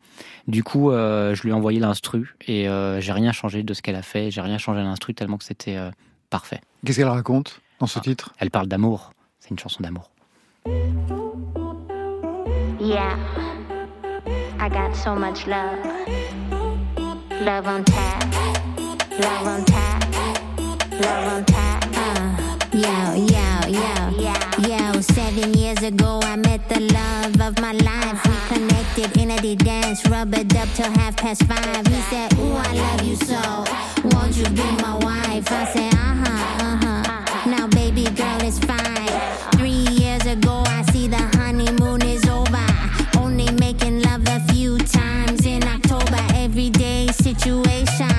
Du 0.48 0.64
coup, 0.64 0.90
euh, 0.90 1.34
je 1.34 1.42
lui 1.42 1.50
ai 1.50 1.52
envoyé 1.52 1.78
l'instru 1.80 2.34
et 2.46 2.68
euh, 2.68 3.00
j'ai 3.00 3.12
rien 3.12 3.32
changé 3.32 3.62
de 3.62 3.74
ce 3.74 3.82
qu'elle 3.82 3.96
a 3.96 4.02
fait, 4.02 4.30
j'ai 4.30 4.40
rien 4.40 4.58
changé 4.58 4.80
à 4.80 4.84
l'instru 4.84 5.14
tellement 5.14 5.36
que 5.38 5.44
c'était 5.44 5.76
euh, 5.76 5.90
parfait. 6.30 6.60
Qu'est-ce 6.84 6.98
qu'elle 6.98 7.08
raconte 7.08 7.60
dans 7.80 7.86
ce 7.86 7.98
titre? 7.98 8.32
Elle 8.38 8.50
parle 8.50 8.66
d'amour, 8.66 9.12
c'est 9.40 9.50
une 9.50 9.58
chanson 9.58 9.82
d'amour. 9.82 10.10
Yeah, 12.80 13.16
I 14.58 14.68
got 14.68 14.94
so 14.96 15.14
much 15.14 15.46
love. 15.46 15.78
Love 17.44 17.66
on 17.66 17.82
tap, 17.84 18.24
love 19.20 19.46
on 19.46 19.64
tap, 19.64 20.02
love 20.90 21.32
on 21.32 21.44
tap. 21.44 21.84
Uh, 21.94 22.58
yo, 22.72 23.14
yo, 23.14 23.68
yo, 23.68 24.68
yo. 24.68 25.00
Seven 25.00 25.52
years 25.54 25.82
ago, 25.82 26.20
I 26.22 26.36
met 26.36 26.68
the 26.68 26.80
love 26.80 27.40
of 27.40 27.60
my 27.60 27.72
life. 27.72 28.20
We 28.24 28.56
connected 28.56 29.16
in 29.20 29.30
a 29.30 29.56
dance, 29.56 30.06
rub 30.08 30.34
up 30.34 30.68
till 30.74 30.90
half 30.92 31.16
past 31.16 31.42
five. 31.44 31.86
He 31.86 32.00
said, 32.02 32.32
Ooh, 32.38 32.52
I 32.52 32.72
love 32.72 33.02
you 33.02 33.16
so. 33.16 33.64
Won't 34.10 34.36
you 34.36 34.44
be 34.44 34.62
my 34.82 34.96
wife? 34.98 35.50
I 35.50 35.64
said, 35.72 35.92
Uh 35.94 36.14
huh, 36.22 36.64
uh 36.64 37.04
huh. 37.06 37.50
Now, 37.50 37.66
baby 37.68 38.04
girl, 38.04 38.38
it's 38.42 38.58
fine. 38.60 39.08
Three 39.58 39.86
years 39.94 40.24
ago, 40.26 40.62
I 40.66 40.82
see 40.92 41.08
the 41.08 41.22
honeymoon 41.36 42.02
is 42.02 42.24
over. 42.28 42.66
Only 43.18 43.50
making 43.52 44.02
love 44.02 44.22
a 44.28 44.40
few 44.52 44.78
times 44.78 45.44
in 45.44 45.62
October. 45.64 46.20
Everyday 46.34 47.08
situation 47.08 48.11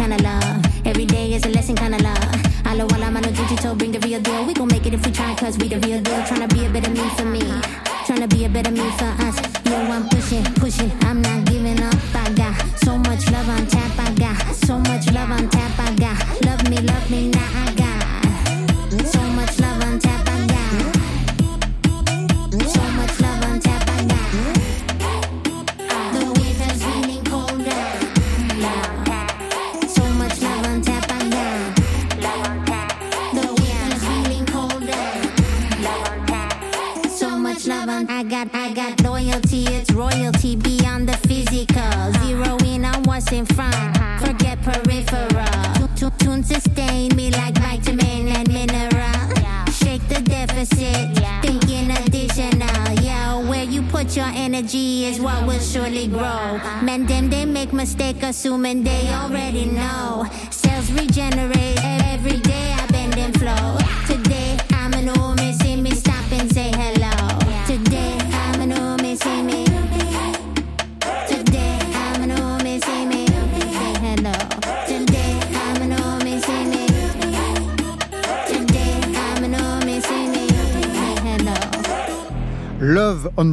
written 0.00 0.16
kinda 0.16 0.22
love. 0.22 0.86
Every 0.86 1.04
day 1.04 1.32
is 1.34 1.44
a 1.44 1.48
lesson, 1.48 1.76
kinda 1.76 1.98
love. 1.98 2.66
Alo, 2.66 2.86
wala, 2.90 3.10
mano, 3.10 3.30
juju, 3.30 3.56
to 3.56 3.74
bring 3.74 3.92
the 3.92 4.00
real 4.00 4.20
deal. 4.20 4.44
We 4.46 4.54
gon' 4.54 4.68
make 4.68 4.86
it 4.86 4.94
if 4.94 5.04
we 5.04 5.12
try, 5.12 5.34
cause 5.34 5.58
we 5.58 5.68
the 5.68 5.78
real 5.80 5.89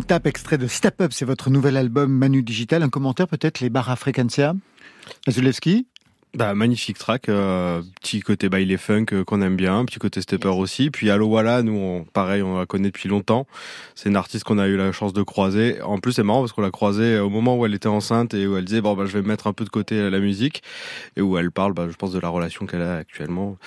Tap, 0.07 0.25
extrait 0.25 0.57
de 0.57 0.67
Step 0.67 1.01
Up, 1.01 1.11
c'est 1.11 1.25
votre 1.25 1.49
nouvel 1.49 1.75
album 1.75 2.09
Manu 2.09 2.41
Digital. 2.41 2.81
Un 2.81 2.87
commentaire 2.87 3.27
peut-être, 3.27 3.59
les 3.59 3.69
Barra 3.69 3.97
Frequencia 3.97 4.53
Azulewski 5.27 5.85
Bah, 6.33 6.55
magnifique 6.55 6.97
track, 6.97 7.27
euh, 7.27 7.81
petit 8.01 8.21
côté 8.21 8.47
baile 8.47 8.77
funk 8.77 9.07
euh, 9.11 9.25
qu'on 9.25 9.41
aime 9.41 9.57
bien, 9.57 9.83
petit 9.83 9.99
côté 9.99 10.21
stepper 10.21 10.47
aussi. 10.47 10.91
Puis 10.91 11.09
Allo 11.09 11.27
Walla, 11.27 11.61
nous, 11.61 11.75
on, 11.75 12.03
pareil, 12.05 12.41
on 12.41 12.57
la 12.57 12.65
connaît 12.65 12.87
depuis 12.87 13.09
longtemps. 13.09 13.47
C'est 13.95 14.07
une 14.07 14.15
artiste 14.15 14.45
qu'on 14.45 14.59
a 14.59 14.67
eu 14.67 14.77
la 14.77 14.93
chance 14.93 15.11
de 15.11 15.23
croiser. 15.23 15.81
En 15.81 15.97
plus, 15.97 16.13
c'est 16.13 16.23
marrant 16.23 16.39
parce 16.39 16.53
qu'on 16.53 16.61
l'a 16.61 16.71
croisée 16.71 17.19
au 17.19 17.29
moment 17.29 17.57
où 17.57 17.65
elle 17.65 17.73
était 17.73 17.87
enceinte 17.87 18.33
et 18.33 18.47
où 18.47 18.55
elle 18.55 18.63
disait 18.63 18.79
bon 18.79 18.93
bah 18.93 19.03
je 19.05 19.11
vais 19.11 19.27
mettre 19.27 19.47
un 19.47 19.53
peu 19.53 19.65
de 19.65 19.69
côté 19.69 20.09
la 20.09 20.19
musique 20.19 20.63
et 21.17 21.21
où 21.21 21.37
elle 21.37 21.51
parle, 21.51 21.73
bah, 21.73 21.87
je 21.89 21.95
pense 21.97 22.13
de 22.13 22.19
la 22.19 22.29
relation 22.29 22.65
qu'elle 22.65 22.81
a 22.81 22.95
actuellement. 22.95 23.57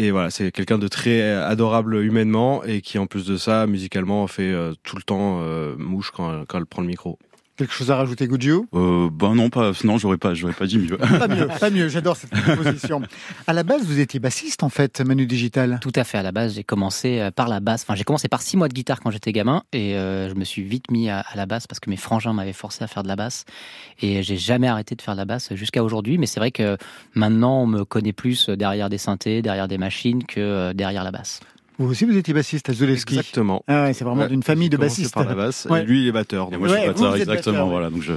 Et 0.00 0.12
voilà, 0.12 0.30
c'est 0.30 0.52
quelqu'un 0.52 0.78
de 0.78 0.86
très 0.86 1.22
adorable 1.32 1.96
humainement 2.04 2.62
et 2.62 2.82
qui 2.82 2.98
en 2.98 3.06
plus 3.06 3.26
de 3.26 3.36
ça, 3.36 3.66
musicalement, 3.66 4.24
fait 4.28 4.52
euh, 4.52 4.72
tout 4.84 4.94
le 4.94 5.02
temps 5.02 5.40
euh, 5.42 5.74
mouche 5.76 6.12
quand, 6.12 6.44
quand 6.46 6.58
elle 6.58 6.66
prend 6.66 6.82
le 6.82 6.88
micro. 6.88 7.18
Quelque 7.58 7.74
chose 7.74 7.90
à 7.90 7.96
rajouter, 7.96 8.28
Goudjou 8.28 8.68
Euh, 8.72 9.10
ben 9.12 9.34
non, 9.34 9.50
pas, 9.50 9.72
non, 9.82 9.98
j'aurais 9.98 10.16
pas, 10.16 10.32
j'aurais 10.32 10.52
pas 10.52 10.66
dit 10.66 10.78
mieux. 10.78 10.96
Pas 10.96 11.26
mieux, 11.26 11.48
pas 11.60 11.70
mieux, 11.70 11.88
j'adore 11.88 12.16
cette 12.16 12.30
proposition. 12.30 13.02
À 13.48 13.52
la 13.52 13.64
base, 13.64 13.84
vous 13.84 13.98
étiez 13.98 14.20
bassiste 14.20 14.62
en 14.62 14.68
fait, 14.68 15.00
Manu 15.00 15.26
Digital. 15.26 15.80
Tout 15.82 15.92
à 15.96 16.04
fait. 16.04 16.18
À 16.18 16.22
la 16.22 16.30
base, 16.30 16.54
j'ai 16.54 16.62
commencé 16.62 17.18
euh, 17.18 17.32
par 17.32 17.48
la 17.48 17.58
basse. 17.58 17.82
Enfin, 17.82 17.96
j'ai 17.96 18.04
commencé 18.04 18.28
par 18.28 18.42
six 18.42 18.56
mois 18.56 18.68
de 18.68 18.74
guitare 18.74 19.00
quand 19.00 19.10
j'étais 19.10 19.32
gamin 19.32 19.64
et 19.72 19.96
euh, 19.96 20.28
je 20.28 20.34
me 20.34 20.44
suis 20.44 20.62
vite 20.62 20.90
mis 20.92 21.10
à, 21.10 21.18
à 21.18 21.36
la 21.36 21.46
basse 21.46 21.66
parce 21.66 21.80
que 21.80 21.90
mes 21.90 21.96
frangins 21.96 22.32
m'avaient 22.32 22.52
forcé 22.52 22.84
à 22.84 22.86
faire 22.86 23.02
de 23.02 23.08
la 23.08 23.16
basse 23.16 23.44
et 24.00 24.22
j'ai 24.22 24.36
jamais 24.36 24.68
arrêté 24.68 24.94
de 24.94 25.02
faire 25.02 25.14
de 25.14 25.18
la 25.18 25.24
basse 25.24 25.52
jusqu'à 25.54 25.82
aujourd'hui. 25.82 26.16
Mais 26.16 26.26
c'est 26.26 26.38
vrai 26.38 26.52
que 26.52 26.76
maintenant, 27.14 27.62
on 27.62 27.66
me 27.66 27.84
connaît 27.84 28.12
plus 28.12 28.48
derrière 28.50 28.88
des 28.88 28.98
synthés, 28.98 29.42
derrière 29.42 29.66
des 29.66 29.78
machines 29.78 30.24
que 30.24 30.38
euh, 30.38 30.72
derrière 30.74 31.02
la 31.02 31.10
basse. 31.10 31.40
Vous 31.78 31.88
aussi, 31.88 32.04
vous 32.04 32.16
étiez 32.16 32.34
bassiste 32.34 32.68
à 32.70 32.72
Zulewski. 32.72 33.14
Exactement. 33.18 33.62
Ah 33.68 33.84
ouais, 33.84 33.92
c'est 33.92 34.04
vraiment 34.04 34.22
Ouais, 34.22 34.28
d'une 34.28 34.42
famille 34.42 34.68
de 34.68 34.76
bassistes. 34.76 35.14
par 35.14 35.24
la 35.24 35.36
basse. 35.36 35.66
Ouais. 35.70 35.82
Et 35.82 35.84
lui, 35.84 36.02
il 36.02 36.08
est 36.08 36.12
batteur. 36.12 36.50
Donc- 36.50 36.58
moi, 36.58 36.68
je 36.68 36.74
suis 36.74 36.86
batteur, 36.88 37.14
exactement. 37.14 37.52
batteur, 37.52 37.68
Voilà, 37.68 37.90
donc 37.90 38.02
je, 38.02 38.12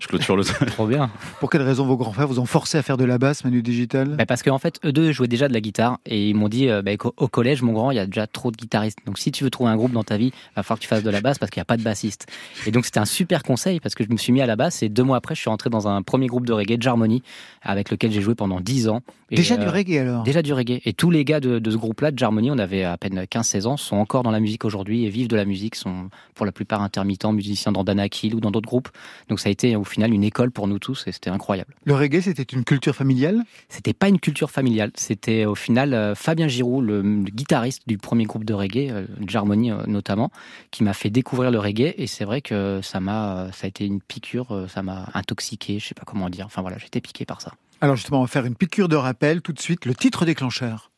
je 0.00 0.06
clôture 0.08 0.34
le. 0.34 0.44
Trop 0.66 0.86
bien. 0.86 1.10
Pour 1.38 1.50
quelle 1.50 1.60
raison 1.62 1.84
vos 1.84 1.96
grands 1.98 2.12
frères 2.12 2.26
vous 2.26 2.38
ont 2.40 2.46
forcé 2.46 2.78
à 2.78 2.82
faire 2.82 2.96
de 2.96 3.04
la 3.04 3.18
basse, 3.18 3.44
Manu 3.44 3.60
Digital? 3.62 4.16
Bah, 4.16 4.24
parce 4.24 4.42
qu'en 4.42 4.58
fait, 4.58 4.80
eux 4.86 4.92
deux 4.92 5.12
jouaient 5.12 5.28
déjà 5.28 5.46
de 5.48 5.52
la 5.52 5.60
guitare 5.60 5.98
et 6.06 6.30
ils 6.30 6.34
m'ont 6.34 6.48
dit 6.48 6.70
euh, 6.70 6.80
bah, 6.80 6.92
au 7.18 7.28
collège, 7.28 7.60
mon 7.60 7.72
grand, 7.74 7.90
il 7.90 7.96
y 7.96 8.00
a 8.00 8.06
déjà 8.06 8.26
trop 8.26 8.50
de 8.50 8.56
guitaristes. 8.56 8.98
Donc 9.04 9.18
si 9.18 9.30
tu 9.30 9.44
veux 9.44 9.50
trouver 9.50 9.70
un 9.70 9.76
groupe 9.76 9.92
dans 9.92 10.04
ta 10.04 10.16
vie, 10.16 10.32
va 10.56 10.62
falloir 10.62 10.78
que 10.78 10.82
tu 10.84 10.88
fasses 10.88 11.02
de 11.02 11.10
la 11.10 11.20
basse 11.20 11.38
parce 11.38 11.50
qu'il 11.50 11.60
n'y 11.60 11.62
a 11.62 11.66
pas 11.66 11.76
de 11.76 11.82
bassiste. 11.82 12.26
Et 12.66 12.70
donc 12.70 12.86
c'était 12.86 13.00
un 13.00 13.04
super 13.04 13.42
conseil 13.42 13.78
parce 13.80 13.94
que 13.94 14.04
je 14.04 14.08
me 14.10 14.16
suis 14.16 14.32
mis 14.32 14.40
à 14.40 14.46
la 14.46 14.56
basse 14.56 14.82
et 14.82 14.88
deux 14.88 15.02
mois 15.04 15.18
après, 15.18 15.34
je 15.34 15.40
suis 15.40 15.50
rentré 15.50 15.68
dans 15.68 15.86
un 15.86 16.00
premier 16.00 16.28
groupe 16.28 16.46
de 16.46 16.52
reggae, 16.54 16.80
Jarmony, 16.80 17.22
avec 17.60 17.90
lequel 17.90 18.10
j'ai 18.10 18.22
joué 18.22 18.34
pendant 18.34 18.60
dix 18.60 18.88
ans. 18.88 19.02
Et, 19.30 19.36
Déjà 19.36 19.54
euh, 19.54 19.58
du 19.58 19.68
reggae 19.68 19.98
alors? 19.98 20.22
Déjà 20.24 20.40
du 20.42 20.52
reggae. 20.54 20.80
Et 20.86 20.92
tous 20.94 21.10
les 21.10 21.24
gars 21.24 21.40
de, 21.40 21.58
de 21.58 21.70
ce 21.70 21.76
groupe-là, 21.76 22.10
de 22.10 22.18
Jarmony, 22.18 22.50
on 22.50 22.58
avait 22.58 22.84
à 22.84 22.96
peine 23.02 23.24
15-16 23.24 23.66
ans, 23.66 23.76
sont 23.76 23.96
encore 23.96 24.22
dans 24.22 24.30
la 24.30 24.38
musique 24.38 24.64
aujourd'hui 24.64 25.04
et 25.04 25.08
vivent 25.08 25.28
de 25.28 25.34
la 25.34 25.44
musique, 25.44 25.74
sont 25.74 26.08
pour 26.34 26.46
la 26.46 26.52
plupart 26.52 26.82
intermittents, 26.82 27.32
musiciens 27.32 27.72
dans 27.72 27.82
Dana 27.82 28.08
Kill 28.08 28.34
ou 28.36 28.40
dans 28.40 28.52
d'autres 28.52 28.68
groupes. 28.68 28.90
Donc 29.28 29.40
ça 29.40 29.48
a 29.48 29.52
été 29.52 29.74
au 29.74 29.82
final 29.82 30.14
une 30.14 30.22
école 30.22 30.52
pour 30.52 30.68
nous 30.68 30.78
tous 30.78 31.04
et 31.08 31.12
c'était 31.12 31.30
incroyable. 31.30 31.74
Le 31.84 31.94
reggae, 31.94 32.20
c'était 32.20 32.44
une 32.44 32.64
culture 32.64 32.94
familiale? 32.94 33.42
C'était 33.68 33.92
pas 33.92 34.08
une 34.08 34.20
culture 34.20 34.50
familiale, 34.50 34.92
c'était 34.94 35.46
au 35.46 35.56
final 35.56 35.94
euh, 35.94 36.14
Fabien 36.14 36.46
Giroud, 36.46 36.84
le, 36.84 37.02
le 37.02 37.30
guitariste 37.30 37.82
du 37.88 37.98
premier 37.98 38.24
groupe 38.24 38.44
de 38.44 38.54
reggae, 38.54 38.90
euh, 38.90 39.06
Jarmony 39.26 39.72
euh, 39.72 39.82
notamment, 39.88 40.30
qui 40.70 40.84
m'a 40.84 40.94
fait 40.94 41.10
découvrir 41.10 41.50
le 41.50 41.58
reggae 41.58 41.94
et 41.96 42.06
c'est 42.06 42.24
vrai 42.24 42.40
que 42.40 42.80
ça 42.82 43.00
m'a, 43.00 43.48
ça 43.52 43.64
a 43.64 43.68
été 43.68 43.84
une 43.84 44.00
piqûre, 44.00 44.66
ça 44.68 44.82
m'a 44.82 45.08
intoxiqué, 45.14 45.80
je 45.80 45.88
sais 45.88 45.94
pas 45.94 46.04
comment 46.06 46.30
dire. 46.30 46.46
Enfin 46.46 46.62
voilà, 46.62 46.78
j'étais 46.78 47.00
piqué 47.00 47.24
par 47.24 47.40
ça. 47.40 47.52
Alors 47.80 47.96
justement, 47.96 48.20
on 48.20 48.22
va 48.22 48.28
faire 48.28 48.46
une 48.46 48.54
piqûre 48.54 48.88
de 48.88 48.94
rappel 48.94 49.42
tout 49.42 49.52
de 49.52 49.60
suite, 49.60 49.86
le 49.86 49.94
titre 49.94 50.24
déclencheur. 50.24 50.92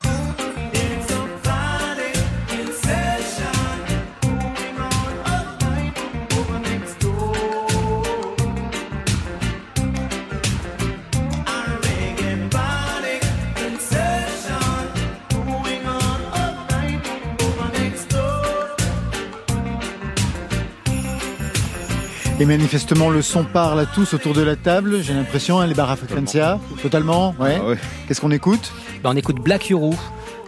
Et 22.41 22.47
manifestement, 22.47 23.11
le 23.11 23.23
son 23.23 23.45
parle 23.45 23.79
à 23.79 23.87
tous 23.87 24.13
autour 24.13 24.35
de 24.35 24.43
la 24.43 24.57
table. 24.57 25.01
J'ai 25.03 25.15
l'impression, 25.15 25.61
hein, 25.61 25.67
les 25.69 25.75
Barra 25.75 25.95
Frequencia, 25.95 26.59
totalement. 26.83 27.33
Ouais. 27.39 27.59
Ah 27.61 27.69
ouais. 27.69 27.79
Qu'est-ce 28.09 28.21
qu'on 28.21 28.33
écoute? 28.33 28.73
Ben, 29.05 29.11
on 29.13 29.17
écoute 29.17 29.37
Black 29.37 29.71
Huru, 29.71 29.95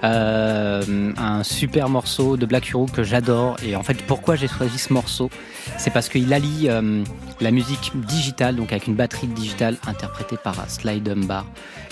euh, 0.06 1.12
un 1.16 1.42
super 1.42 1.88
morceau 1.88 2.36
de 2.36 2.46
Black 2.46 2.70
Huru 2.70 2.86
que 2.86 3.02
j'adore. 3.02 3.56
Et 3.64 3.74
en 3.74 3.82
fait, 3.82 4.00
pourquoi 4.02 4.36
j'ai 4.36 4.46
choisi 4.46 4.78
ce 4.78 4.92
morceau 4.92 5.30
C'est 5.78 5.92
parce 5.92 6.08
qu'il 6.08 6.32
allie 6.32 6.68
euh, 6.68 7.02
la 7.40 7.50
musique 7.50 7.92
digitale, 7.94 8.56
donc 8.56 8.72
avec 8.72 8.86
une 8.86 8.94
batterie 8.94 9.26
digitale 9.26 9.76
interprétée 9.86 10.36
par 10.36 10.70
Sly 10.70 11.00
Dunbar, 11.00 11.44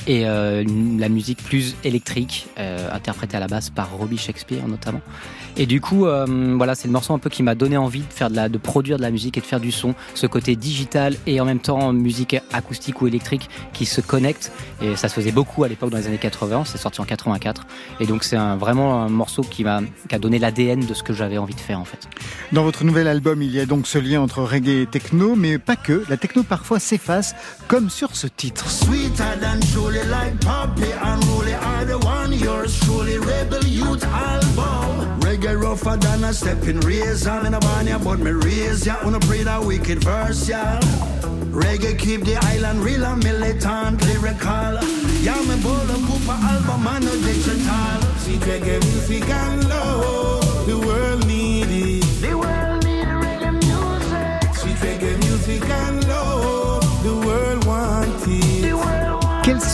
et 0.06 0.26
euh, 0.26 0.64
la 0.98 1.08
musique 1.08 1.42
plus 1.42 1.74
électrique, 1.82 2.46
interprétée 2.92 3.36
à 3.36 3.40
la 3.40 3.48
basse 3.48 3.70
par 3.70 3.90
Robbie 3.96 4.18
Shakespeare 4.18 4.66
notamment. 4.68 5.00
Et 5.56 5.66
du 5.66 5.80
coup, 5.80 6.06
voilà, 6.56 6.74
c'est 6.74 6.88
le 6.88 6.92
morceau 6.92 7.14
un 7.14 7.18
peu 7.18 7.30
qui 7.30 7.42
m'a 7.42 7.54
donné 7.54 7.76
envie 7.76 8.00
de 8.00 8.12
faire 8.12 8.28
de 8.28 8.36
la, 8.36 8.48
de 8.48 8.58
produire 8.58 8.96
de 8.96 9.02
la 9.02 9.10
musique 9.10 9.38
et 9.38 9.40
de 9.40 9.46
faire 9.46 9.60
du 9.60 9.70
son, 9.70 9.94
ce 10.14 10.26
côté 10.26 10.56
digital 10.56 11.14
et 11.26 11.40
en 11.40 11.44
même 11.44 11.60
temps 11.60 11.92
musique 11.92 12.36
acoustique 12.52 13.02
ou 13.02 13.06
électrique 13.06 13.48
qui 13.72 13.86
se 13.86 14.00
connectent. 14.00 14.52
Et 14.82 14.96
ça 14.96 15.08
se 15.08 15.14
faisait 15.14 15.32
beaucoup 15.32 15.64
à 15.64 15.68
l'époque 15.68 15.90
dans 15.90 15.98
les 15.98 16.06
années 16.06 16.18
80. 16.18 16.64
C'est 16.66 16.78
sorti 16.78 17.00
en 17.00 17.04
84. 17.04 17.66
Et 18.00 18.03
donc 18.06 18.24
c'est 18.24 18.36
un, 18.36 18.56
vraiment 18.56 19.02
un 19.02 19.08
morceau 19.08 19.42
qui 19.42 19.64
m'a, 19.64 19.80
qui 20.08 20.14
a 20.14 20.18
donné 20.18 20.38
l'ADN 20.38 20.80
de 20.80 20.94
ce 20.94 21.02
que 21.02 21.12
j'avais 21.12 21.38
envie 21.38 21.54
de 21.54 21.60
faire 21.60 21.80
en 21.80 21.84
fait. 21.84 22.08
Dans 22.52 22.62
votre 22.62 22.84
nouvel 22.84 23.08
album, 23.08 23.42
il 23.42 23.50
y 23.50 23.60
a 23.60 23.66
donc 23.66 23.86
ce 23.86 23.98
lien 23.98 24.20
entre 24.20 24.42
reggae 24.42 24.82
et 24.82 24.86
techno, 24.86 25.34
mais 25.36 25.58
pas 25.58 25.76
que. 25.76 26.04
La 26.08 26.16
techno 26.16 26.42
parfois 26.42 26.78
s'efface, 26.78 27.34
comme 27.68 27.90
sur 27.90 28.16
ce 28.16 28.26
titre. 28.26 28.68
Sweeter 28.70 29.24
than 35.44 35.60
truly 35.60 35.84
like 35.84 35.84
Poppy 35.84 35.90
and 35.90 36.04
Rolly 36.04 36.22
are 36.22 36.24
the 36.24 36.24
one 36.24 36.24
yours 36.24 36.24
truly 36.24 36.24
rebel 36.24 36.24
youth 36.24 36.24
album. 36.24 36.24
Reggae 36.24 36.24
rougher 36.24 36.24
than 36.24 36.24
a 36.24 36.32
stepping 36.32 36.80
razor. 36.80 37.42
Me 37.42 37.50
no 37.50 37.60
born 37.60 37.86
ya, 37.86 37.98
but 37.98 38.18
me 38.18 38.30
raise 38.30 38.86
ya. 38.86 38.96
Wanna 39.04 39.20
pray 39.20 39.42
that 39.42 39.62
wicked 39.64 40.04
verse, 40.04 40.48
yeah. 40.48 40.80
Reggae 41.52 41.98
keep 41.98 42.24
the 42.24 42.36
island 42.36 42.80
real 42.80 43.04
and 43.04 43.22
militant, 43.22 44.02
lyrical. 44.06 44.78
Yeah, 45.20 45.40
me 45.42 45.56
bold 45.62 45.90
and 45.90 46.06
poop 46.06 46.28
a 46.28 46.32
album 46.32 46.86
and 46.86 47.04
no 47.04 47.12
digital. 47.22 48.00
Sweet 48.18 48.40
reggae 48.40 48.80
music 48.80 49.28
and 49.28 49.68
love, 49.68 49.93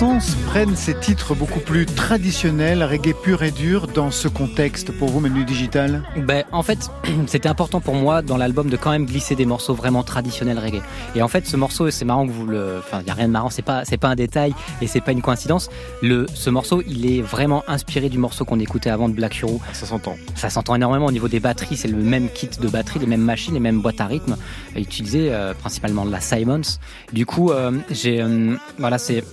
want 0.01 0.21
Quel 0.21 0.21
sens 0.21 0.35
prennent 0.47 0.77
ces 0.77 0.95
titres 0.95 1.35
beaucoup 1.35 1.61
plus 1.61 1.85
traditionnels, 1.85 2.83
reggae 2.83 3.13
pur 3.13 3.43
et 3.43 3.51
dur, 3.51 3.87
dans 3.87 4.11
ce 4.11 4.29
contexte 4.29 4.93
pour 4.93 5.09
vous, 5.09 5.21
Menu 5.21 5.45
Digital 5.45 6.03
Ben, 6.17 6.45
en 6.53 6.63
fait, 6.63 6.91
c'était 7.27 7.49
important 7.49 7.81
pour 7.81 7.95
moi 7.95 8.23
dans 8.23 8.37
l'album 8.37 8.71
de 8.71 8.77
quand 8.77 8.91
même 8.91 9.05
glisser 9.05 9.35
des 9.35 9.47
morceaux 9.47 9.75
vraiment 9.75 10.03
traditionnels 10.03 10.59
reggae. 10.59 10.83
Et 11.15 11.23
en 11.23 11.29
fait, 11.29 11.47
ce 11.47 11.57
morceau, 11.57 11.91
c'est 11.91 12.05
marrant 12.05 12.27
que 12.27 12.33
vous 12.33 12.47
le, 12.47 12.77
enfin, 12.79 13.01
il 13.03 13.09
y 13.09 13.11
a 13.11 13.15
rien 13.15 13.29
de 13.29 13.33
marrant, 13.33 13.51
c'est 13.51 13.63
pas, 13.63 13.85
c'est 13.85 13.97
pas 13.99 14.09
un 14.09 14.15
détail 14.15 14.55
et 14.81 14.87
c'est 14.87 15.01
pas 15.01 15.13
une 15.13 15.23
coïncidence. 15.23 15.71
Le, 16.03 16.27
ce 16.35 16.51
morceau, 16.51 16.83
il 16.87 17.05
est 17.11 17.21
vraiment 17.23 17.63
inspiré 17.69 18.09
du 18.09 18.19
morceau 18.19 18.45
qu'on 18.45 18.61
écoutait 18.61 18.91
avant 18.91 19.09
de 19.09 19.15
Black 19.15 19.39
Hero. 19.43 19.61
Ça 19.73 19.87
s'entend. 19.87 20.17
Ça 20.35 20.51
s'entend 20.51 20.75
énormément 20.75 21.07
au 21.07 21.13
niveau 21.13 21.29
des 21.29 21.41
batteries, 21.41 21.77
c'est 21.77 21.89
le 21.89 21.99
même 21.99 22.29
kit 22.31 22.49
de 22.61 22.69
batterie, 22.69 23.01
les 23.01 23.07
mêmes 23.07 23.21
machines, 23.21 23.55
les 23.55 23.61
mêmes 23.61 23.81
boîtes 23.81 24.01
à 24.01 24.07
rythme, 24.07 24.37
euh, 24.77 24.81
utilisées 24.81 25.33
euh, 25.33 25.55
principalement 25.55 26.05
de 26.05 26.11
la 26.11 26.21
Simons. 26.21 26.79
Du 27.13 27.27
coup, 27.27 27.51
euh, 27.51 27.73
j'ai, 27.91 28.23
euh, 28.23 28.57
voilà, 28.79 28.99
c'est 28.99 29.25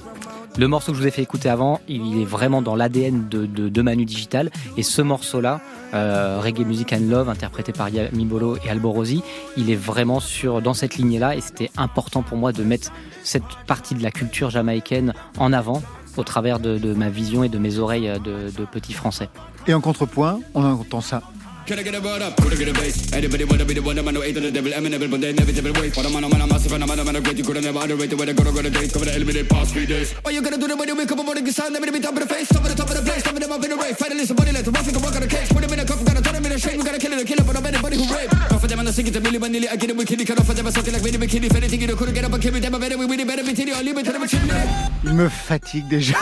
le 0.57 0.67
morceau 0.67 0.91
que 0.91 0.97
je 0.97 1.03
vous 1.03 1.07
ai 1.07 1.11
fait 1.11 1.21
écouter 1.21 1.49
avant, 1.49 1.79
il 1.87 2.21
est 2.21 2.25
vraiment 2.25 2.61
dans 2.61 2.75
l'ADN 2.75 3.27
de, 3.29 3.81
Manu 3.81 4.05
Digital. 4.05 4.49
Et 4.75 4.83
ce 4.83 5.01
morceau-là, 5.01 5.61
euh, 5.93 6.39
Reggae 6.41 6.65
Music 6.65 6.93
and 6.93 7.07
Love, 7.09 7.29
interprété 7.29 7.71
par 7.71 7.89
Yami 7.89 8.25
Bolo 8.25 8.57
et 8.65 8.69
Alborosi, 8.69 9.21
il 9.55 9.69
est 9.69 9.75
vraiment 9.75 10.19
sur, 10.19 10.61
dans 10.61 10.73
cette 10.73 10.95
lignée-là. 10.95 11.35
Et 11.35 11.41
c'était 11.41 11.69
important 11.77 12.23
pour 12.23 12.37
moi 12.37 12.53
de 12.53 12.63
mettre 12.63 12.91
cette 13.23 13.43
partie 13.67 13.93
de 13.93 14.01
la 14.01 14.11
culture 14.11 14.49
jamaïcaine 14.49 15.13
en 15.37 15.53
avant 15.53 15.83
au 16.17 16.23
travers 16.23 16.59
de, 16.59 16.79
de 16.79 16.93
ma 16.93 17.09
vision 17.09 17.43
et 17.43 17.49
de 17.49 17.59
mes 17.59 17.77
oreilles 17.77 18.11
de, 18.23 18.49
de 18.49 18.65
petit 18.65 18.93
français. 18.93 19.29
Et 19.67 19.73
en 19.73 19.81
contrepoint, 19.81 20.39
on 20.55 20.63
entend 20.63 21.01
ça. 21.01 21.21
Can 21.67 21.79
I 21.79 21.83
get 21.83 21.95
a 21.95 21.99
word 21.99 22.21
up? 22.21 22.37
Could 22.37 22.53
I 22.53 22.55
get 22.55 22.69
a 22.69 22.73
bass? 22.73 23.11
Anybody 23.11 23.43
wanna 23.43 23.65
be 23.65 23.73
the 23.73 23.81
one? 23.81 23.99
I'm 23.99 24.05
no 24.05 24.23
eight 24.23 24.37
of 24.37 24.43
the 24.43 24.51
devil, 24.51 24.71
I'm 24.73 24.85
inevitable, 24.85 25.17
but 25.17 25.21
they 25.21 25.31
inevitable 25.31 25.75
wait. 25.75 25.93
For 25.93 26.01
the 26.01 26.07
man, 26.07 26.23
I'm 26.23 26.31
a 26.31 26.47
massive, 26.47 26.71
and 26.71 26.81
I'm 26.81 26.89
a 26.89 26.95
man, 26.95 27.05
I'm 27.05 27.15
a 27.17 27.19
great. 27.19 27.35
You 27.35 27.43
could 27.43 27.57
have 27.57 27.65
never 27.65 27.83
underrated 27.83 28.17
where 28.17 28.25
they 28.25 28.31
go 28.31 28.45
to 28.45 28.53
go 28.55 28.61
to 28.61 28.69
date. 28.69 28.93
Cover 28.93 29.03
the 29.03 29.13
eliminate 29.13 29.49
past 29.49 29.73
three 29.73 29.85
days. 29.85 30.15
What 30.23 30.33
you 30.33 30.41
gonna 30.41 30.55
do 30.55 30.65
the 30.65 30.77
way 30.77 30.87
you 30.87 30.95
wake 30.95 31.11
up 31.11 31.19
morning, 31.19 31.45
sound, 31.51 31.73
never 31.73 31.91
be 31.91 31.99
top 31.99 32.15
of 32.15 32.23
the 32.23 32.33
face, 32.33 32.47
top 32.47 32.63
of 32.63 32.71
the 32.71 32.75
top 32.79 32.87
of 32.87 32.95
the 32.95 33.03
place, 33.03 33.19
top 33.21 33.35
of 33.35 33.41
them 33.43 33.51
up 33.51 33.59
in 33.59 33.69
the 33.69 33.75
race. 33.75 33.99
Finally, 33.99 34.25
somebody 34.25 34.53
let 34.53 34.63
the 34.63 34.71
one 34.71 34.83
finger 34.87 35.03
work 35.03 35.15
on 35.19 35.19
the 35.19 35.27
case. 35.27 35.51
Put 35.51 35.59
him 35.59 35.73
in 35.73 35.79
a 35.79 35.85
cuff, 35.85 35.99
gotta 36.07 36.23
turn 36.23 36.35
him 36.39 36.45
in 36.47 36.51
a 36.55 36.57
shade. 36.57 36.77
We 36.79 36.87
gotta 36.87 37.03
kill 37.03 37.11
it, 37.11 37.27
kill 37.27 37.39
it, 37.39 37.45
but 37.45 37.57
I'm 37.59 37.65
anybody 37.67 37.97
who 37.99 38.07
rape. 38.15 38.31
Off 38.47 38.63
of 38.63 38.69
them, 38.71 38.79
and 38.79 38.87
I 38.87 38.91
sing 38.95 39.07
it 39.07 39.11
to 39.11 39.19
Millie 39.19 39.39
Vanilli. 39.43 39.67
I 39.67 39.75
get 39.75 39.91
it 39.91 39.97
with 39.99 40.07
Kitty, 40.07 40.23
cut 40.23 40.39
off 40.39 40.47
of 40.47 40.55
them, 40.55 40.67
I 40.67 40.71
suck 40.71 40.87
it 40.87 40.95
like 40.95 41.03
Vinny 41.03 41.19
McKinney. 41.19 41.51
If 41.51 41.55
anything, 41.59 41.81
you 41.83 41.95
couldn't 41.99 42.15
get 42.15 42.23
up 42.23 42.31
and 42.31 42.39
kill 42.41 42.55
me, 42.55 42.63
I 42.63 42.69
better, 42.71 42.97
we 42.97 43.03
really 43.11 43.27
better 43.27 43.43
be 43.43 43.51
titty, 43.51 43.75
or 43.75 43.83
leave 43.83 43.99
it 43.99 44.07
to 44.07 44.15
them, 44.15 44.23
chimney. 44.23 44.55
Il 45.03 45.13
me 45.13 45.27
fatigue 45.27 45.87
déjà. 45.89 46.15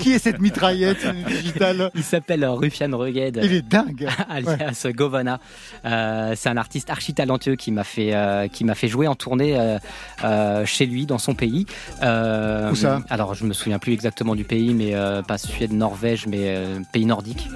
Qui 0.00 0.12
est 0.12 0.18
cette 0.18 0.40
mitraillette 0.40 1.04
Menu 1.04 1.24
Digital 1.24 1.90
Il 1.94 2.04
s'appelle 2.04 2.44
Rufian 2.44 2.90
Rugged. 2.92 3.40
Il 3.42 3.52
est 3.52 3.62
dingue. 3.62 4.08
Alias 4.50 4.86
Govana. 4.94 5.40
Euh, 5.84 6.34
c'est 6.36 6.48
un 6.48 6.56
artiste 6.56 6.90
archi 6.90 7.14
talentueux 7.14 7.56
qui 7.56 7.72
m'a 7.72 7.84
fait 7.84 8.14
euh, 8.14 8.48
qui 8.48 8.64
m'a 8.64 8.74
fait 8.74 8.88
jouer 8.88 9.06
en 9.06 9.14
tournée 9.14 9.58
euh, 10.24 10.66
chez 10.66 10.86
lui 10.86 11.06
dans 11.06 11.18
son 11.18 11.34
pays. 11.34 11.66
Où 12.02 12.74
ça? 12.74 13.00
Alors 13.08 13.34
je 13.34 13.44
me 13.44 13.52
souviens 13.52 13.78
plus 13.78 13.92
exactement 13.92 14.34
du 14.34 14.44
pays, 14.44 14.74
mais 14.74 14.94
pas 15.26 15.38
Suède, 15.38 15.72
Norvège, 15.72 16.26
mais 16.26 16.56
pays 16.92 17.06
nordique. 17.06 17.48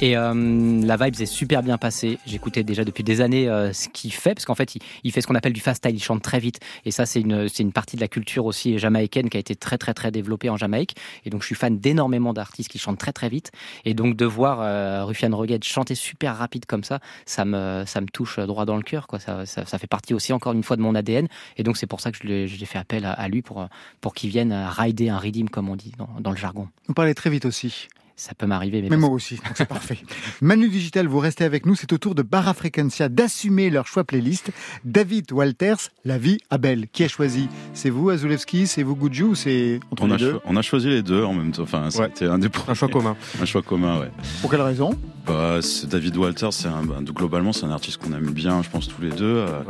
Et 0.00 0.16
euh, 0.16 0.80
la 0.84 0.96
vibe 0.96 1.16
s'est 1.16 1.26
super 1.26 1.60
bien 1.64 1.76
passée. 1.76 2.20
J'écoutais 2.24 2.62
déjà 2.62 2.84
depuis 2.84 3.02
des 3.02 3.20
années 3.20 3.48
euh, 3.48 3.72
ce 3.72 3.88
qu'il 3.88 4.12
fait, 4.12 4.32
parce 4.32 4.44
qu'en 4.44 4.54
fait 4.54 4.76
il, 5.02 5.10
fait 5.10 5.20
ce 5.20 5.26
qu'on 5.26 5.34
appelle 5.34 5.52
du 5.52 5.60
fast 5.60 5.78
style, 5.78 5.96
il 5.96 6.02
chante 6.02 6.22
très 6.22 6.38
vite. 6.38 6.60
Et 6.84 6.92
ça 6.92 7.04
c'est 7.04 7.20
une 7.20 7.48
c'est 7.48 7.64
une 7.64 7.72
partie 7.72 7.96
de 7.96 8.00
la 8.00 8.06
culture 8.06 8.46
aussi 8.46 8.78
jamaïcaine 8.78 9.28
qui 9.28 9.36
a 9.36 9.40
été 9.40 9.56
très 9.56 9.76
très 9.76 9.94
très 9.94 10.12
développée 10.12 10.50
en 10.50 10.56
Jamaïque. 10.56 10.94
Et 11.24 11.30
donc 11.30 11.42
je 11.42 11.46
suis 11.46 11.56
fan 11.56 11.80
d'énormément 11.80 12.32
d'artistes 12.32 12.70
qui 12.70 12.78
chantent 12.78 12.98
très 12.98 13.12
très 13.12 13.28
vite. 13.28 13.50
Et 13.84 13.94
donc 13.94 14.14
de 14.14 14.24
voir 14.24 14.60
euh, 14.60 15.04
Rufian 15.04 15.36
Rugged 15.36 15.64
chanter 15.64 15.96
super 15.96 16.36
rapide 16.36 16.64
comme 16.66 16.84
ça, 16.84 17.00
ça 17.26 17.44
me, 17.44 17.82
ça 17.84 18.00
me 18.00 18.06
touche 18.06 18.38
droit 18.38 18.66
dans 18.66 18.76
le 18.76 18.84
cœur. 18.84 19.08
Quoi. 19.08 19.18
Ça, 19.18 19.46
ça, 19.46 19.78
fait 19.78 19.88
partie 19.88 20.14
aussi 20.14 20.32
encore 20.32 20.52
une 20.52 20.62
fois 20.62 20.76
de 20.76 20.82
mon 20.82 20.94
ADN. 20.94 21.26
Et 21.56 21.64
donc 21.64 21.76
c'est 21.76 21.88
pour 21.88 22.00
ça 22.00 22.12
que 22.12 22.46
je 22.46 22.64
fait 22.64 22.78
appel 22.78 23.04
à, 23.04 23.28
lui 23.28 23.42
pour, 23.42 23.66
pour 24.00 24.14
qu'il 24.14 24.30
vienne 24.30 24.52
rider 24.52 25.08
un 25.08 25.18
redeem, 25.18 25.48
comme 25.48 25.68
on 25.68 25.76
dit 25.76 25.92
dans, 25.98 26.08
dans 26.20 26.30
le 26.30 26.36
jargon. 26.36 26.68
Vous 26.86 26.94
parlez 26.94 27.14
très 27.14 27.30
vite 27.30 27.46
aussi. 27.46 27.88
Ça 28.20 28.34
peut 28.34 28.46
m'arriver, 28.46 28.82
mais, 28.82 28.88
Mais 28.90 28.96
moi 28.96 29.10
aussi, 29.10 29.36
donc 29.36 29.52
c'est 29.54 29.64
parfait. 29.68 29.98
Manu 30.40 30.68
Digital, 30.68 31.06
vous 31.06 31.20
restez 31.20 31.44
avec 31.44 31.66
nous. 31.66 31.76
C'est 31.76 31.92
au 31.92 31.98
tour 31.98 32.16
de 32.16 32.22
Barra 32.22 32.52
Frequencia 32.52 33.08
d'assumer 33.08 33.70
leur 33.70 33.86
choix 33.86 34.02
playlist. 34.02 34.50
David 34.84 35.30
Walters, 35.30 35.76
La 36.04 36.18
vie 36.18 36.38
à 36.50 36.58
Belle. 36.58 36.88
Qui 36.92 37.04
a 37.04 37.08
choisi? 37.08 37.48
C'est 37.74 37.90
vous, 37.90 38.10
Azulewski? 38.10 38.66
C'est 38.66 38.82
vous, 38.82 38.96
Goudjou 38.96 39.28
ou 39.28 39.34
c'est 39.36 39.78
entre 39.92 40.02
On 40.02 40.06
les 40.08 40.14
a, 40.14 40.16
deux? 40.16 40.32
cho- 40.32 40.40
on 40.46 40.56
a 40.56 40.62
choisi 40.62 40.88
les 40.88 41.02
deux 41.02 41.22
en 41.22 41.32
même 41.32 41.52
temps. 41.52 41.62
Enfin, 41.62 41.90
c'était 41.90 42.26
un 42.26 42.40
des 42.40 42.48
Un 42.66 42.74
choix 42.74 42.88
commun. 42.88 43.16
Un 43.40 43.44
choix 43.44 43.62
commun, 43.62 44.00
ouais. 44.00 44.10
Pour 44.40 44.50
quelle 44.50 44.62
raison? 44.62 44.90
Bah, 45.24 45.60
c'est 45.62 45.88
David 45.88 46.16
Walter, 46.16 46.48
c'est 46.50 46.66
un, 46.66 46.82
bah, 46.82 46.96
globalement, 47.04 47.52
c'est 47.52 47.66
un 47.66 47.70
artiste 47.70 47.98
qu'on 47.98 48.12
aime 48.14 48.30
bien, 48.32 48.62
je 48.64 48.68
pense 48.68 48.88
tous 48.88 49.00
les 49.00 49.10
deux. 49.10 49.24
euh, 49.46 49.60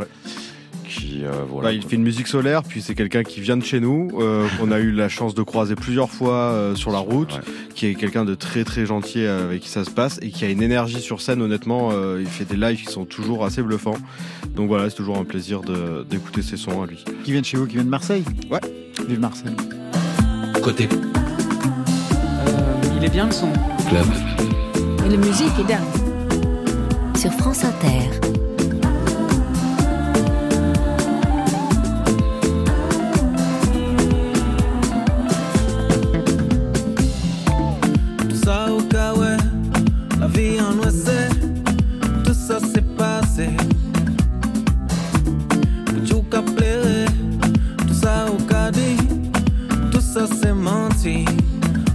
Qui, 0.89 1.23
euh, 1.23 1.31
voilà. 1.49 1.69
Bah, 1.69 1.73
il 1.75 1.83
fait 1.83 1.97
une 1.97 2.03
musique 2.03 2.27
solaire, 2.29 2.63
puis 2.63 2.81
c'est 2.81 2.95
quelqu'un 2.95 3.23
qui 3.23 3.41
vient 3.43 3.57
de 3.59 3.65
chez 3.65 3.79
nous, 3.79 4.09
euh, 4.21 4.47
qu'on 4.59 4.71
a 4.71 4.79
eu 4.79 4.91
la 4.91 5.09
chance 5.11 5.35
de 5.35 5.43
croiser 5.43 5.75
plusieurs 5.75 6.09
fois 6.11 6.33
euh, 6.35 6.75
sur 6.75 6.91
la 6.91 6.99
route, 6.99 7.39
qui 7.75 7.87
est 7.87 7.95
quelqu'un 7.95 8.25
de 8.25 8.35
très 8.35 8.65
très 8.65 8.87
gentil 8.87 9.25
euh, 9.25 9.45
avec 9.45 9.61
qui 9.61 9.69
ça 9.69 9.85
se 9.85 9.91
passe 9.91 10.19
et 10.23 10.31
qui 10.31 10.45
a 10.47 10.49
une 10.49 10.63
énergie 10.63 11.01
sur 11.01 11.21
scène. 11.21 11.43
Honnêtement, 11.43 11.91
euh, 11.93 12.19
il 12.21 12.27
fait 12.27 12.45
des 12.47 12.57
lives 12.57 12.79
qui 12.85 12.91
sont 12.91 13.05
toujours 13.05 13.45
assez 13.45 13.63
bluffants. 13.63 13.99
Donc 14.57 14.69
voilà, 14.69 14.89
c'est 14.89 14.97
toujours 14.97 15.19
un 15.19 15.25
plaisir 15.25 15.61
de- 15.61 16.07
d'écouter 16.09 16.41
ses 16.43 16.57
sons 16.57 16.83
à 16.83 16.87
lui. 16.87 17.05
Qui 17.23 17.33
vient 17.33 17.41
de 17.43 17.47
chez 17.47 17.59
vous 17.59 17.67
Qui 17.67 17.75
vient 17.75 17.85
de 17.85 17.91
Marseille 17.91 18.25
Ouais. 18.51 18.61
Vive 19.07 19.21
Marseille. 19.21 19.53
Côté 20.63 20.89
il 22.97 23.05
est 23.05 23.11
bien 23.11 23.27
le 23.27 23.33
son. 23.33 23.53
club. 23.89 24.07
Et 25.07 25.09
la 25.11 25.17
musique 25.17 25.53
est 25.61 25.69
dingue. 25.69 27.17
Sur 27.17 27.31
France 27.35 27.63
Inter. 27.65 28.28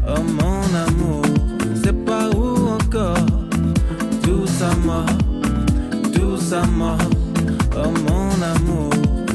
Oh 0.08 0.22
mon 0.22 0.64
amour, 0.88 1.24
c'est 1.84 2.06
pas 2.06 2.30
où 2.30 2.68
encore, 2.70 3.26
tout 4.24 4.46
ça 4.48 4.70
mort, 4.84 5.06
tout 6.14 6.38
ça 6.38 6.64
mort. 6.66 6.98
Oh 7.76 7.92
mon 8.08 8.32
amour, 8.42 8.90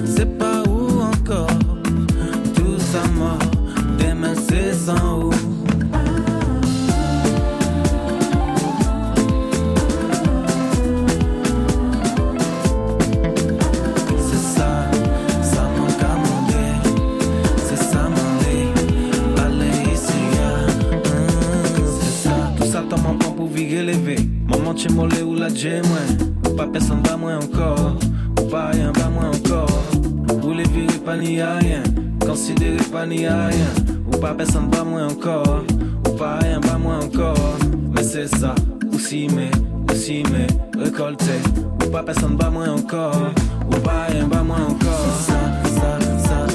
c'est 0.04 0.38
pas 0.38 0.62
où 0.68 1.00
encore, 1.00 1.58
tout 2.54 2.78
ça 2.78 3.02
mort. 3.16 3.38
Demain 3.98 4.34
c'est 4.48 4.72
sans 4.72 5.22
où. 5.22 5.37
Maman, 23.58 24.72
tu 24.72 24.88
molé 24.92 25.20
ou 25.22 25.34
la 25.34 25.48
moins. 25.48 26.28
Ou 26.46 26.54
pas 26.54 26.68
personne, 26.68 27.02
pas 27.02 27.16
moins 27.16 27.38
encore. 27.38 27.96
Ou 28.40 28.44
pas 28.44 28.68
rien, 28.68 28.92
pas 28.92 29.08
moins 29.08 29.30
encore. 29.30 29.82
Ou 30.44 30.52
les 30.52 30.62
virer, 30.62 30.98
pas 31.04 31.16
ni 31.16 31.40
à 31.40 31.56
rien. 31.56 31.82
Considérer, 32.24 32.76
pas 32.92 33.04
ni 33.04 33.26
à 33.26 33.48
rien. 33.48 33.66
Ou 34.06 34.16
pas 34.18 34.32
personne, 34.34 34.70
pas 34.70 34.84
moins 34.84 35.08
encore. 35.08 35.64
Ou 36.06 36.10
pas 36.12 36.38
rien, 36.38 36.60
pas 36.60 36.78
moins 36.78 37.00
encore. 37.04 37.58
Mais 37.92 38.04
c'est 38.04 38.28
ça, 38.28 38.54
aussi, 38.94 39.26
mais, 39.34 39.50
aussi, 39.92 40.22
mais, 40.30 40.46
récolter. 40.80 41.40
Ou 41.84 41.90
pas 41.90 42.04
personne, 42.04 42.36
pas 42.36 42.50
moins 42.50 42.70
encore. 42.72 43.32
Ou 43.66 43.80
pas 43.80 44.06
rien, 44.08 44.28
pas 44.28 44.44
moins 44.44 44.66
encore. 44.68 45.16
Ça, 45.26 45.34
ça, 45.64 45.98
ça, 46.18 46.47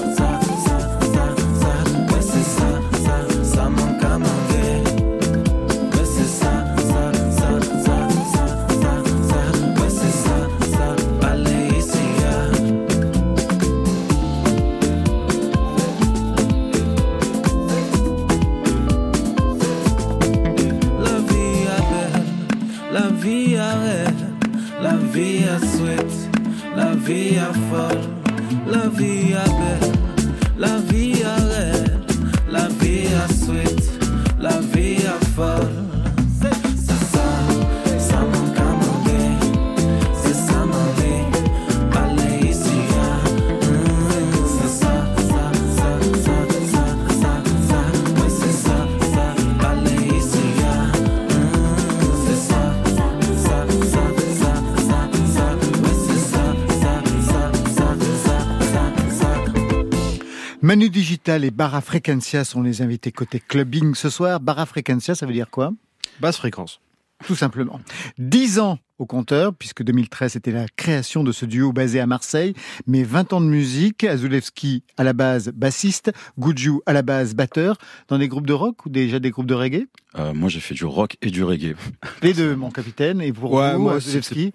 ça. 60.73 60.75
Manu 60.75 60.89
Digital 60.89 61.45
et 61.45 61.51
Barra 61.51 61.81
Frequencia 61.81 62.43
sont 62.43 62.61
les 62.61 62.81
invités 62.81 63.11
côté 63.11 63.39
clubbing 63.39 63.95
ce 63.95 64.09
soir. 64.09 64.39
Barra 64.39 64.65
Frequencia, 64.65 65.15
ça 65.15 65.25
veut 65.25 65.33
dire 65.33 65.49
quoi? 65.49 65.71
Basse 66.19 66.37
fréquence. 66.37 66.79
Tout 67.25 67.35
simplement. 67.35 67.79
10 68.17 68.59
ans 68.59 68.79
au 68.99 69.05
compteur, 69.05 69.53
puisque 69.53 69.81
2013 69.83 70.35
était 70.35 70.51
la 70.51 70.65
création 70.75 71.23
de 71.23 71.31
ce 71.31 71.45
duo 71.45 71.71
basé 71.71 71.99
à 72.01 72.05
Marseille, 72.05 72.53
mais 72.85 73.03
20 73.03 73.33
ans 73.33 73.39
de 73.41 73.45
musique, 73.45 74.03
Azulewski 74.03 74.83
à 74.97 75.03
la 75.03 75.13
base 75.13 75.49
bassiste, 75.55 76.11
Gudju 76.37 76.79
à 76.85 76.91
la 76.93 77.01
base 77.01 77.33
batteur, 77.33 77.77
dans 78.09 78.17
des 78.17 78.27
groupes 78.27 78.45
de 78.47 78.53
rock 78.53 78.85
ou 78.85 78.89
déjà 78.89 79.19
des 79.19 79.31
groupes 79.31 79.45
de 79.47 79.53
reggae? 79.53 79.87
Euh, 80.19 80.33
moi, 80.33 80.49
j'ai 80.49 80.59
fait 80.59 80.73
du 80.75 80.83
rock 80.85 81.15
et 81.21 81.29
du 81.31 81.43
reggae. 81.43 81.75
Les 82.23 82.33
deux, 82.33 82.55
mon 82.57 82.71
capitaine, 82.71 83.21
et 83.21 83.31
pour 83.31 83.53
Ouais, 83.53 83.73
vous, 83.73 83.79
moi 83.83 83.99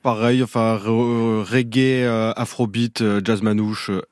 pareil, 0.02 0.42
enfin, 0.42 0.76
re- 0.76 1.42
reggae, 1.42 2.04
euh, 2.04 2.33
afrobeat, 2.37 3.00
euh, 3.00 3.20
jazz 3.24 3.40
manouche, 3.42 3.88
euh, 3.90 4.02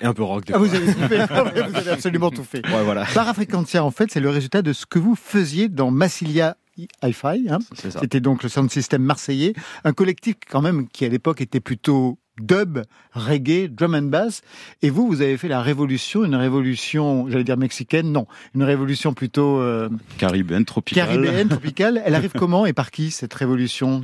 et 0.00 0.04
un 0.06 0.12
peu 0.14 0.22
rock 0.22 0.44
des 0.44 0.52
Ah, 0.54 0.58
fois. 0.58 0.66
vous 0.66 0.74
avez 0.74 0.86
tout 0.92 1.08
fait, 1.08 1.18
Ah 1.30 1.42
vous 1.44 1.76
avez 1.76 1.90
absolument 1.90 2.30
tout 2.30 2.44
fait. 2.44 2.66
Ouais, 2.68 2.82
voilà. 2.84 3.06
Barra 3.14 3.32
en 3.32 3.90
fait, 3.90 4.10
c'est 4.10 4.20
le 4.20 4.30
résultat 4.30 4.62
de 4.62 4.72
ce 4.72 4.86
que 4.86 4.98
vous 4.98 5.14
faisiez 5.14 5.68
dans 5.68 5.90
Massilia 5.90 6.56
Hi-Fi. 7.02 7.48
hein. 7.50 7.58
C'était 7.74 8.20
donc 8.20 8.42
le 8.42 8.48
sound 8.48 8.70
system 8.70 9.02
marseillais, 9.02 9.54
un 9.84 9.92
collectif 9.92 10.36
quand 10.50 10.60
même 10.62 10.88
qui 10.88 11.04
à 11.04 11.08
l'époque 11.08 11.40
était 11.40 11.60
plutôt 11.60 12.18
dub, 12.38 12.80
reggae, 13.14 13.68
drum 13.68 13.94
and 13.94 14.02
bass. 14.02 14.42
Et 14.82 14.90
vous, 14.90 15.06
vous 15.06 15.22
avez 15.22 15.38
fait 15.38 15.48
la 15.48 15.62
révolution, 15.62 16.24
une 16.24 16.34
révolution, 16.34 17.30
j'allais 17.30 17.44
dire 17.44 17.56
mexicaine, 17.56 18.12
non, 18.12 18.26
une 18.54 18.62
révolution 18.62 19.14
plutôt 19.14 19.58
euh, 19.60 19.88
Caribéenne, 20.18 20.66
tropicale. 20.66 21.06
caribéenne, 21.22 21.48
tropicale. 21.48 22.02
Elle 22.04 22.14
arrive 22.14 22.32
comment 22.36 22.66
et 22.66 22.74
par 22.74 22.90
qui 22.90 23.10
cette 23.10 23.32
révolution? 23.32 24.02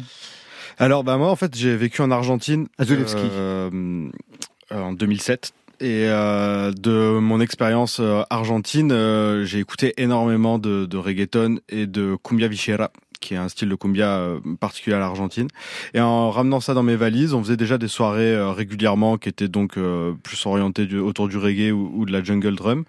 Alors, 0.79 1.05
bah, 1.05 1.19
moi, 1.19 1.31
en 1.31 1.37
fait, 1.37 1.55
j'ai 1.55 1.77
vécu 1.77 2.01
en 2.01 2.11
Argentine. 2.11 2.69
Euh, 2.81 4.09
euh, 4.73 4.81
en 4.81 4.93
2007. 4.95 5.53
Et 5.83 6.07
euh, 6.07 6.71
de 6.71 7.19
mon 7.19 7.41
expérience 7.41 7.99
euh, 7.99 8.23
argentine, 8.31 8.93
euh, 8.93 9.45
j'ai 9.45 9.59
écouté 9.59 9.95
énormément 9.97 10.61
de, 10.61 10.87
de 10.87 10.97
reggaeton 10.97 11.59
et 11.69 11.89
de 11.89 12.17
cumbia 12.23 12.47
vichera, 12.47 12.93
qui 13.23 13.33
est 13.35 13.39
un 13.39 13.49
style 13.49 13.71
de 13.71 13.75
cumbia 13.75 14.09
euh, 14.09 14.41
particulier 14.61 14.97
à 14.97 14.99
l'Argentine. 14.99 15.49
Et 15.95 16.01
en 16.01 16.31
ramenant 16.31 16.61
ça 16.61 16.75
dans 16.75 16.83
mes 16.83 16.97
valises, 16.97 17.33
on 17.33 17.43
faisait 17.43 17.57
déjà 17.57 17.79
des 17.79 17.89
soirées 17.89 18.35
euh, 18.35 18.51
régulièrement 18.51 19.17
qui 19.17 19.31
étaient 19.31 19.49
donc 19.49 19.79
euh, 19.79 20.13
plus 20.23 20.45
orientées 20.45 20.87
autour 20.97 21.29
du 21.29 21.39
reggae 21.39 21.73
ou, 21.73 22.05
de 22.05 22.13
la 22.13 22.23
jungle 22.23 22.55
drum. 22.55 22.85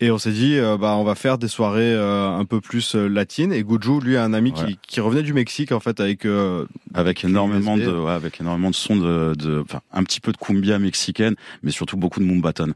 Et 0.00 0.10
on 0.10 0.18
s'est 0.18 0.32
dit, 0.32 0.58
bah, 0.80 0.96
on 0.96 1.04
va 1.04 1.14
faire 1.14 1.38
des 1.38 1.48
soirées 1.48 1.94
un 1.94 2.44
peu 2.44 2.60
plus 2.60 2.94
latines. 2.94 3.52
Et 3.52 3.62
Guju, 3.62 4.00
lui, 4.00 4.16
a 4.16 4.24
un 4.24 4.32
ami 4.32 4.54
Ouais. 4.56 4.66
qui, 4.66 4.78
qui 4.86 5.00
revenait 5.00 5.22
du 5.22 5.32
Mexique, 5.32 5.72
en 5.72 5.80
fait, 5.80 6.00
avec 6.00 6.24
euh, 6.24 6.66
Avec 6.94 7.24
énormément 7.24 7.76
de, 7.76 7.90
ouais, 7.90 8.12
avec 8.12 8.40
énormément 8.40 8.70
de 8.70 8.74
sons 8.74 8.96
de, 8.96 9.34
de, 9.36 9.64
un 9.92 10.04
petit 10.04 10.20
peu 10.20 10.32
de 10.32 10.36
cumbia 10.36 10.78
mexicaine, 10.78 11.34
mais 11.62 11.70
surtout 11.70 11.96
beaucoup 11.96 12.20
de 12.20 12.24
mumbaton. 12.24 12.74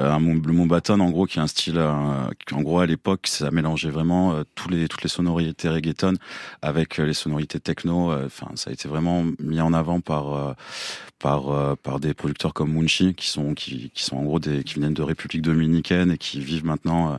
Euh, 0.00 0.18
le 0.18 0.52
mumbaton, 0.52 1.00
en 1.00 1.10
gros, 1.10 1.26
qui 1.26 1.38
est 1.38 1.42
un 1.42 1.46
style, 1.46 1.78
euh, 1.78 2.28
en 2.52 2.62
gros, 2.62 2.80
à 2.80 2.86
l'époque, 2.86 3.26
ça 3.26 3.50
mélangeait 3.50 3.90
vraiment 3.90 4.34
euh, 4.34 4.42
tous 4.54 4.68
les, 4.68 4.88
toutes 4.88 5.02
les 5.02 5.08
sonorités 5.08 5.68
reggaeton 5.68 6.14
avec 6.62 6.98
euh, 6.98 7.06
les 7.06 7.14
sonorités 7.14 7.60
techno. 7.60 8.12
euh, 8.12 8.26
Enfin, 8.26 8.48
ça 8.54 8.70
a 8.70 8.72
été 8.72 8.88
vraiment 8.88 9.24
mis 9.40 9.60
en 9.60 9.72
avant 9.72 10.00
par, 10.00 10.34
euh, 10.34 11.74
par, 11.82 12.00
des 12.00 12.14
producteurs 12.14 12.54
comme 12.54 12.72
Munchi, 12.72 13.14
qui 13.14 13.28
sont, 13.28 13.54
qui, 13.54 13.90
sont 13.94 14.16
en 14.16 14.24
gros 14.24 14.38
des, 14.38 14.64
qui 14.64 14.78
viennent 14.78 14.94
de 14.94 15.02
République 15.02 15.42
dominicaine 15.42 16.10
et 16.12 16.18
qui 16.18 16.40
vivent 16.40 16.64
maintenant 16.64 17.18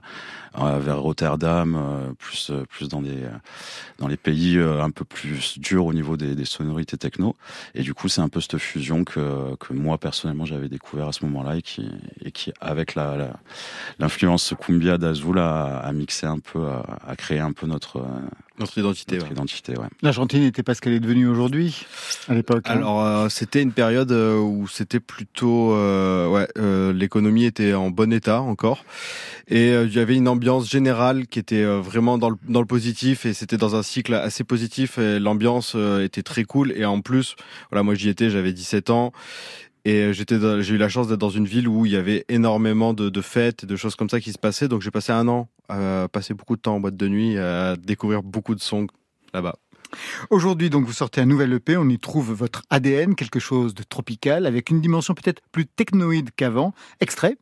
vers 0.56 1.00
Rotterdam, 1.00 1.76
euh, 1.76 2.14
plus, 2.18 2.50
euh, 2.52 2.64
plus 2.70 2.88
dans 2.90 3.02
des, 3.02 3.24
euh, 3.24 3.30
dans 4.00 4.08
les 4.08 4.18
pays 4.18 4.58
euh, 4.58 4.82
un 4.84 4.90
peu 4.92 5.06
plus 5.06 5.60
durs 5.60 5.86
au 5.86 5.94
niveau 5.94 6.18
des, 6.18 6.36
des 6.36 6.46
sonorités 6.46 6.98
techno. 6.98 7.36
Et 7.76 7.82
du 7.84 7.94
coup, 7.94 8.08
c'est 8.10 8.22
un 8.22 8.30
peu 8.30 8.42
cette 8.42 8.58
fusion 8.58 9.04
que, 9.04 9.56
que 9.60 9.74
moi 9.74 9.98
personnellement 9.98 10.46
j'avais 10.46 10.70
découvert 10.70 11.08
à 11.10 11.12
ce 11.14 11.24
moment-là 11.26 11.56
et 11.58 11.62
qui, 11.62 11.90
et 12.24 12.32
qui 12.32 12.52
avec 12.62 12.96
la, 12.96 13.16
la- 13.18 13.40
l'influence 14.00 14.54
cumbia 14.60 14.98
d'Azul 14.98 15.40
a, 15.40 15.78
a 15.80 15.92
mixé 15.92 16.26
un 16.26 16.40
peu, 16.40 16.66
a, 16.66 16.84
a 17.08 17.16
créé 17.16 17.40
un 17.40 17.52
peu 17.52 17.68
notre, 17.68 17.98
euh, 17.98 18.02
notre 18.60 18.78
identité. 18.78 19.16
notre 19.16 19.28
ouais. 19.28 19.34
identité. 19.34 19.78
Ouais. 19.78 19.88
L'Argentine 20.02 20.42
n'était 20.42 20.64
pas 20.64 20.74
ce 20.74 20.82
qu'elle 20.82 20.94
est 20.94 21.00
devenue 21.00 21.28
aujourd'hui, 21.28 21.86
à 22.28 22.34
l'époque. 22.34 22.64
hein? 22.68 22.72
Alors 22.78 23.04
euh, 23.06 23.30
c'était 23.30 23.62
une 23.62 23.72
période 23.72 24.12
euh, 24.12 24.40
où 24.40 24.68
c'était 24.68 25.00
plutôt 25.00 25.74
euh, 25.74 26.28
ouais 26.28 26.48
euh, 26.58 26.94
l'économie 26.94 27.46
était 27.46 27.74
en 27.74 27.90
bon 27.92 28.12
état 28.12 28.42
encore 28.42 28.84
et 29.48 29.72
euh, 29.72 29.86
il 29.86 29.94
y 29.94 30.00
avait 30.00 30.16
une 30.16 30.28
ambiance 30.28 30.47
générale 30.70 31.28
qui 31.28 31.40
était 31.40 31.64
euh, 31.64 31.80
vraiment 31.80 32.18
dans 32.18 32.30
le 32.30 32.38
dans 32.48 32.62
le 32.62 32.66
positif 32.66 33.26
et 33.26 33.34
c'était 33.34 33.58
dans 33.58 33.76
un 33.76 33.84
cycle 33.84 34.14
assez 34.14 34.44
positif 34.44 34.98
et 34.98 35.20
l'ambiance 35.20 35.74
euh, 35.76 36.04
était 36.04 36.24
très 36.24 36.46
cool. 36.46 36.72
Et 36.72 36.86
en 36.86 37.02
plus 37.02 37.36
voilà 37.70 37.84
moi 37.84 37.96
j'y 37.96 38.10
étais 38.10 38.30
j'avais 38.30 38.54
17 38.54 38.90
ans 38.90 39.12
et 39.84 40.04
euh, 40.04 40.14
j'étais 40.14 40.38
j'ai 40.62 40.76
eu 40.76 40.78
la 40.78 40.90
chance 40.90 41.08
d'être 41.08 41.20
dans 41.20 41.30
une 41.30 41.46
ville 41.46 41.68
où 41.68 41.86
il 41.86 41.92
y 41.92 41.98
avait 41.98 42.26
énormément 42.30 42.94
de, 42.94 43.10
de 43.10 43.22
fêtes 43.22 43.64
et 43.64 43.68
de 43.68 43.76
choses 43.76 43.96
comme 43.96 44.10
ça 44.10 44.20
qui 44.22 44.32
se 44.32 44.38
passaient. 44.38 44.68
Donc 44.68 44.82
j'ai 44.82 44.92
passé 44.92 45.12
un 45.12 45.28
an 45.28 45.50
à 45.70 46.08
passer 46.12 46.34
beaucoup 46.34 46.56
de 46.56 46.62
temps 46.62 46.76
en 46.76 46.80
boîte 46.80 46.96
de 46.96 47.08
nuit 47.10 47.38
à 47.38 47.76
découvrir 47.76 48.24
beaucoup 48.24 48.56
de 48.56 48.62
sons 48.62 48.88
là-bas. 49.34 49.56
Aujourd'hui, 50.30 50.70
donc, 50.70 50.86
vous 50.86 50.92
sortez 50.92 51.22
un 51.22 51.26
nouvel 51.26 51.54
EP, 51.54 51.78
on 51.78 51.88
y 51.88 51.98
trouve 51.98 52.34
votre 52.34 52.64
ADN, 52.70 53.16
quelque 53.16 53.40
chose 53.40 53.74
de 53.74 53.84
tropical, 53.84 54.46
avec 54.46 54.70
une 54.70 54.82
dimension 54.82 55.14
peut-être 55.14 55.42
plus 55.54 55.66
technoïde 55.66 56.32
qu'avant. 56.36 56.74
Extrait. 57.00 57.38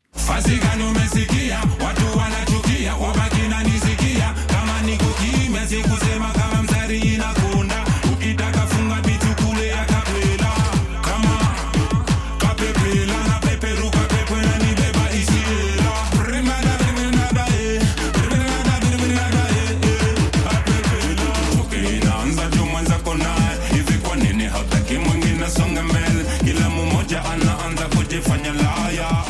kusikia 2.66 2.96
wabaki 2.96 3.42
na 3.50 3.64
nisikia. 3.64 4.34
Kama 4.48 4.82
niko 4.82 5.04
nikukimya 5.06 5.68
siku 5.68 5.98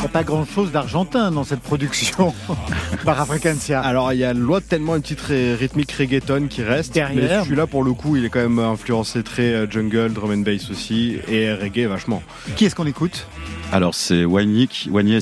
n'y 0.06 0.10
a 0.10 0.12
pas 0.12 0.24
grand-chose 0.24 0.70
d'argentin 0.70 1.32
dans 1.32 1.42
cette 1.42 1.60
production. 1.60 2.32
Bar 3.04 3.20
Africancia. 3.20 3.80
Alors 3.80 4.12
il 4.12 4.20
y 4.20 4.24
a 4.24 4.32
lointainement 4.32 4.94
une 4.94 5.02
petite 5.02 5.20
rythmique 5.20 5.90
reggaeton 5.90 6.46
qui 6.48 6.62
reste. 6.62 6.94
Derrière. 6.94 7.40
Mais 7.40 7.44
celui-là 7.44 7.66
pour 7.66 7.82
le 7.82 7.92
coup 7.92 8.16
il 8.16 8.24
est 8.24 8.28
quand 8.28 8.40
même 8.40 8.60
influencé 8.60 9.24
très 9.24 9.52
euh, 9.52 9.66
jungle, 9.68 10.12
drum 10.12 10.30
and 10.30 10.38
bass 10.38 10.70
aussi 10.70 11.18
et 11.28 11.52
reggae 11.52 11.88
vachement. 11.88 12.22
Qui 12.54 12.66
est-ce 12.66 12.76
qu'on 12.76 12.86
écoute? 12.86 13.26
Alors 13.72 13.94
c'est 13.94 14.24
Wanye. 14.24 14.68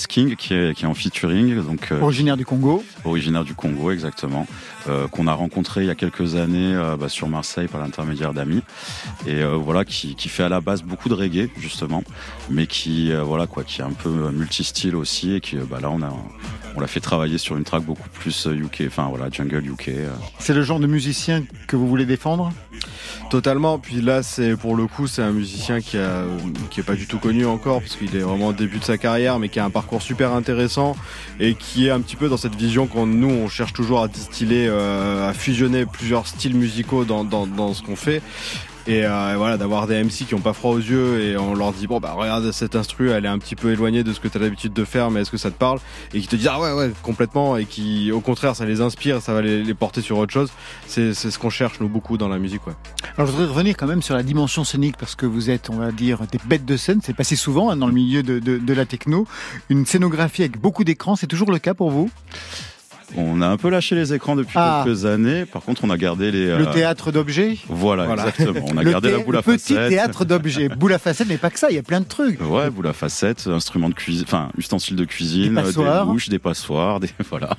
King 0.08 0.36
qui 0.36 0.54
est, 0.54 0.74
qui 0.74 0.84
est 0.84 0.86
en 0.86 0.94
featuring, 0.94 1.60
donc 1.64 1.90
euh, 1.90 2.00
Originaire 2.00 2.36
du 2.36 2.44
Congo. 2.44 2.84
originaire 3.04 3.42
du 3.42 3.54
Congo 3.54 3.90
exactement, 3.90 4.46
euh, 4.88 5.08
qu'on 5.08 5.26
a 5.26 5.32
rencontré 5.32 5.80
il 5.82 5.86
y 5.86 5.90
a 5.90 5.94
quelques 5.94 6.36
années 6.36 6.74
euh, 6.74 6.96
bah, 6.96 7.08
sur 7.08 7.26
Marseille 7.26 7.68
par 7.68 7.80
l'intermédiaire 7.80 8.32
d'amis, 8.32 8.62
et 9.26 9.42
euh, 9.42 9.56
voilà 9.56 9.84
qui, 9.84 10.14
qui 10.14 10.28
fait 10.28 10.44
à 10.44 10.48
la 10.48 10.60
base 10.60 10.82
beaucoup 10.82 11.08
de 11.08 11.14
reggae 11.14 11.48
justement, 11.58 12.04
mais 12.50 12.66
qui 12.66 13.10
euh, 13.12 13.22
voilà 13.22 13.46
quoi, 13.46 13.64
qui 13.64 13.80
est 13.80 13.84
un 13.84 13.92
peu 13.92 14.30
multistyle 14.30 14.94
aussi, 14.94 15.34
et 15.34 15.40
qui 15.40 15.56
bah, 15.56 15.78
là 15.80 15.90
on 15.90 16.02
a 16.02 16.12
on 16.76 16.80
l'a 16.80 16.86
fait 16.86 17.00
travailler 17.00 17.38
sur 17.38 17.56
une 17.56 17.64
track 17.64 17.82
beaucoup 17.82 18.08
plus 18.08 18.46
euh, 18.46 18.54
UK, 18.54 18.84
enfin 18.86 19.06
voilà 19.08 19.30
jungle 19.30 19.64
UK. 19.66 19.88
euh. 19.88 20.08
C'est 20.38 20.54
le 20.54 20.62
genre 20.62 20.80
de 20.80 20.86
musicien 20.86 21.44
que 21.68 21.76
vous 21.76 21.88
voulez 21.88 22.06
défendre? 22.06 22.52
Totalement. 23.30 23.78
Puis 23.78 24.00
là, 24.00 24.22
c'est 24.22 24.56
pour 24.56 24.76
le 24.76 24.86
coup, 24.86 25.06
c'est 25.06 25.22
un 25.22 25.30
musicien 25.30 25.80
qui 25.80 25.96
a, 25.96 26.24
qui 26.70 26.80
est 26.80 26.82
pas 26.82 26.94
du 26.94 27.06
tout 27.06 27.18
connu 27.18 27.46
encore 27.46 27.80
parce 27.80 27.96
qu'il 27.96 28.14
est 28.14 28.20
vraiment 28.20 28.48
au 28.48 28.52
début 28.52 28.78
de 28.78 28.84
sa 28.84 28.98
carrière, 28.98 29.38
mais 29.38 29.48
qui 29.48 29.60
a 29.60 29.64
un 29.64 29.70
parcours 29.70 30.02
super 30.02 30.32
intéressant 30.32 30.96
et 31.40 31.54
qui 31.54 31.86
est 31.86 31.90
un 31.90 32.00
petit 32.00 32.16
peu 32.16 32.28
dans 32.28 32.36
cette 32.36 32.54
vision 32.54 32.86
qu'on 32.86 33.06
nous 33.06 33.30
on 33.30 33.48
cherche 33.48 33.72
toujours 33.72 34.02
à 34.02 34.08
distiller, 34.08 34.66
euh, 34.68 35.28
à 35.28 35.32
fusionner 35.32 35.86
plusieurs 35.86 36.26
styles 36.26 36.54
musicaux 36.54 37.04
dans, 37.04 37.24
dans, 37.24 37.46
dans 37.46 37.72
ce 37.74 37.82
qu'on 37.82 37.96
fait. 37.96 38.20
Et 38.86 39.06
euh, 39.06 39.34
voilà, 39.38 39.56
d'avoir 39.56 39.86
des 39.86 40.02
MC 40.02 40.26
qui 40.26 40.34
ont 40.34 40.40
pas 40.40 40.52
froid 40.52 40.72
aux 40.72 40.78
yeux 40.78 41.20
et 41.22 41.38
on 41.38 41.54
leur 41.54 41.72
dit 41.72 41.86
bon 41.86 42.00
bah 42.00 42.12
regarde 42.12 42.52
cette 42.52 42.76
instru, 42.76 43.10
elle 43.10 43.24
est 43.24 43.28
un 43.28 43.38
petit 43.38 43.56
peu 43.56 43.72
éloignée 43.72 44.04
de 44.04 44.12
ce 44.12 44.20
que 44.20 44.28
tu 44.28 44.36
as 44.36 44.40
l'habitude 44.40 44.74
de 44.74 44.84
faire, 44.84 45.10
mais 45.10 45.22
est-ce 45.22 45.30
que 45.30 45.38
ça 45.38 45.50
te 45.50 45.56
parle? 45.56 45.78
Et 46.12 46.20
qui 46.20 46.28
te 46.28 46.36
disent 46.36 46.50
ah 46.50 46.60
ouais 46.60 46.72
ouais 46.72 46.92
complètement 47.02 47.56
et 47.56 47.64
qui 47.64 48.12
au 48.12 48.20
contraire 48.20 48.54
ça 48.54 48.66
les 48.66 48.82
inspire, 48.82 49.22
ça 49.22 49.32
va 49.32 49.40
les, 49.40 49.74
porter 49.74 50.02
sur 50.02 50.18
autre 50.18 50.32
chose. 50.32 50.50
C'est 50.86 51.14
ce 51.14 51.38
qu'on 51.38 51.50
cherche 51.50 51.80
nous 51.80 51.88
beaucoup 51.88 52.18
dans 52.18 52.28
la 52.28 52.38
musique 52.38 52.66
ouais. 52.66 52.74
Alors 53.16 53.26
je 53.26 53.32
voudrais 53.32 53.50
revenir 53.50 53.74
quand 53.76 53.86
même 53.86 54.02
sur 54.02 54.14
la 54.14 54.22
dimension 54.22 54.64
scénique 54.64 54.96
parce 54.98 55.14
que 55.14 55.24
vous 55.24 55.48
êtes, 55.48 55.70
on 55.70 55.76
va 55.76 55.90
dire, 55.90 56.20
des 56.30 56.38
bêtes 56.44 56.66
de 56.66 56.76
scène. 56.76 57.00
C'est 57.02 57.16
pas 57.16 57.24
si 57.24 57.36
souvent 57.36 57.70
hein, 57.70 57.76
dans 57.76 57.86
le 57.86 57.92
milieu 57.92 58.22
de 58.22 58.74
la 58.74 58.84
techno. 58.84 59.26
Une 59.70 59.86
scénographie 59.86 60.42
avec 60.42 60.60
beaucoup 60.60 60.84
d'écrans, 60.84 61.16
c'est 61.16 61.26
toujours 61.26 61.50
le 61.50 61.58
cas 61.58 61.72
pour 61.72 61.90
vous? 61.90 62.10
On 63.16 63.40
a 63.42 63.46
un 63.46 63.56
peu 63.56 63.68
lâché 63.68 63.94
les 63.94 64.12
écrans 64.12 64.34
depuis 64.36 64.54
Ah. 64.56 64.82
quelques 64.84 65.04
années, 65.04 65.44
par 65.46 65.62
contre 65.62 65.84
on 65.84 65.90
a 65.90 65.96
gardé 65.96 66.30
les 66.32 66.46
Le 66.46 66.66
euh, 66.68 66.72
théâtre 66.72 67.12
d'objets 67.12 67.56
Voilà, 67.68 68.06
Voilà. 68.06 68.28
exactement. 68.28 68.66
On 68.72 68.76
a 68.76 68.82
Le 68.82 68.90
gardé 68.90 69.12
la 69.12 69.18
boule 69.18 69.36
à 69.36 69.38
le 69.38 69.42
petit 69.42 69.74
facettes. 69.74 69.88
théâtre 69.90 70.24
d'objets. 70.24 70.68
boule 70.68 70.92
à 70.92 70.98
facettes, 70.98 71.28
mais 71.28 71.36
pas 71.38 71.50
que 71.50 71.58
ça, 71.58 71.68
il 71.70 71.76
y 71.76 71.78
a 71.78 71.82
plein 71.82 72.00
de 72.00 72.06
trucs. 72.06 72.40
Ouais, 72.40 72.70
boule 72.70 72.86
à 72.88 72.92
facettes, 72.92 73.46
instruments 73.46 73.88
de 73.88 73.94
cuisine, 73.94 74.24
enfin 74.26 74.48
ustensiles 74.58 74.96
de 74.96 75.04
cuisine, 75.04 75.54
Des 75.54 75.78
euh, 75.78 76.00
des 76.00 76.06
bouches, 76.06 76.28
des 76.28 76.38
passoires, 76.38 77.00
des 77.00 77.10
voilà. 77.30 77.50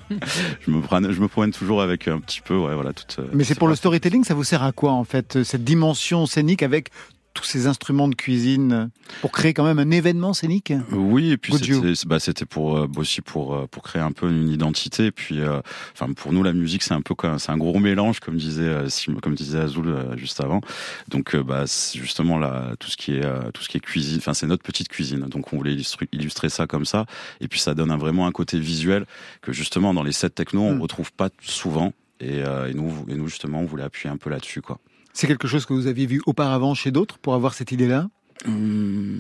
je 0.66 0.72
me 0.72 0.82
promène, 0.82 1.12
je 1.12 1.20
me 1.22 1.28
promène 1.28 1.52
toujours 1.52 1.82
avec 1.82 2.08
un 2.08 2.20
petit 2.20 2.42
peu, 2.42 2.56
ouais, 2.58 2.74
voilà, 2.76 2.94
toute. 2.94 3.18
euh, 3.20 3.28
Mais 3.34 3.44
c'est 3.44 3.56
pour 3.56 3.68
le 3.68 3.76
storytelling, 3.76 4.24
ça 4.24 4.34
vous 4.34 4.44
sert 4.44 4.64
à 4.64 4.72
quoi 4.72 4.92
en 4.92 5.04
fait, 5.04 5.44
cette 5.44 5.64
dimension 5.64 6.26
scénique 6.26 6.64
avec 6.64 6.90
tous 7.36 7.44
ces 7.44 7.68
instruments 7.68 8.08
de 8.08 8.16
cuisine 8.16 8.90
pour 9.22 9.32
créer 9.32 9.54
quand 9.54 9.64
même 9.66 9.78
un 9.78 9.92
événement 9.92 10.34
scénique 10.34 10.74
Oui, 10.92 11.32
et 11.32 11.38
puis 11.38 11.54
c'était 11.54 11.94
bah, 12.08 12.18
pour 12.50 12.78
euh, 12.78 12.88
aussi 12.98 13.22
pour 13.22 13.54
euh, 13.56 13.68
pour 13.68 13.84
créer 13.84 14.02
un 14.02 14.12
peu 14.14 14.28
une 14.32 14.50
identité. 14.50 15.06
Et 15.08 15.12
puis, 15.12 15.42
euh, 15.42 15.60
enfin 15.94 16.12
pour 16.14 16.34
nous 16.34 16.42
la 16.42 16.54
musique 16.54 16.82
c'est 16.82 16.94
un 16.94 17.02
peu 17.02 17.14
comme 17.14 17.38
c'est 17.38 17.52
un 17.52 17.58
gros 17.58 17.78
mélange 17.78 18.20
comme 18.22 18.38
disait 18.38 18.64
euh, 18.64 18.88
comme 19.22 19.36
disait 19.36 19.60
Azul 19.60 19.90
euh, 19.90 20.18
juste 20.18 20.40
avant. 20.42 20.62
Donc 21.10 21.36
euh, 21.36 21.44
bah 21.44 21.66
justement 21.94 22.40
là 22.40 22.72
tout 22.80 22.90
ce 22.90 22.98
qui 22.98 23.14
est 23.16 23.24
euh, 23.26 23.52
tout 23.54 23.62
ce 23.62 23.70
qui 23.70 23.78
est 23.78 23.82
cuisine. 23.82 24.18
Enfin 24.18 24.34
c'est 24.34 24.48
notre 24.48 24.64
petite 24.64 24.88
cuisine. 24.88 25.20
Donc 25.28 25.54
on 25.54 25.58
voulait 25.58 25.74
illustrer, 25.74 26.08
illustrer 26.14 26.50
ça 26.50 26.66
comme 26.66 26.86
ça. 26.86 27.06
Et 27.42 27.48
puis 27.48 27.60
ça 27.60 27.76
donne 27.76 27.92
un- 27.92 27.98
vraiment 27.98 28.26
un 28.28 28.32
côté 28.32 28.60
visuel 28.60 29.06
que 29.42 29.52
justement 29.54 29.94
dans 29.94 30.04
les 30.04 30.14
sets 30.14 30.30
techno 30.32 30.62
on 30.62 30.76
Mm. 30.76 30.82
retrouve 30.82 31.12
pas 31.14 31.30
souvent. 31.42 31.94
Et, 32.22 32.42
euh, 32.46 32.70
et 32.70 32.74
nous 32.74 32.92
et 33.10 33.16
nous 33.16 33.28
justement 33.28 33.60
on 33.60 33.66
voulait 33.66 33.84
appuyer 33.84 34.10
un 34.10 34.16
peu 34.16 34.30
là-dessus 34.30 34.62
quoi. 34.62 34.80
C'est 35.16 35.28
quelque 35.28 35.48
chose 35.48 35.66
que 35.66 35.72
vous 35.72 35.88
aviez 35.88 36.08
vu 36.08 36.22
auparavant 36.26 36.74
chez 36.74 36.92
d'autres 36.92 37.18
pour 37.18 37.36
avoir 37.36 37.54
cette 37.54 37.72
idée-là 37.72 38.10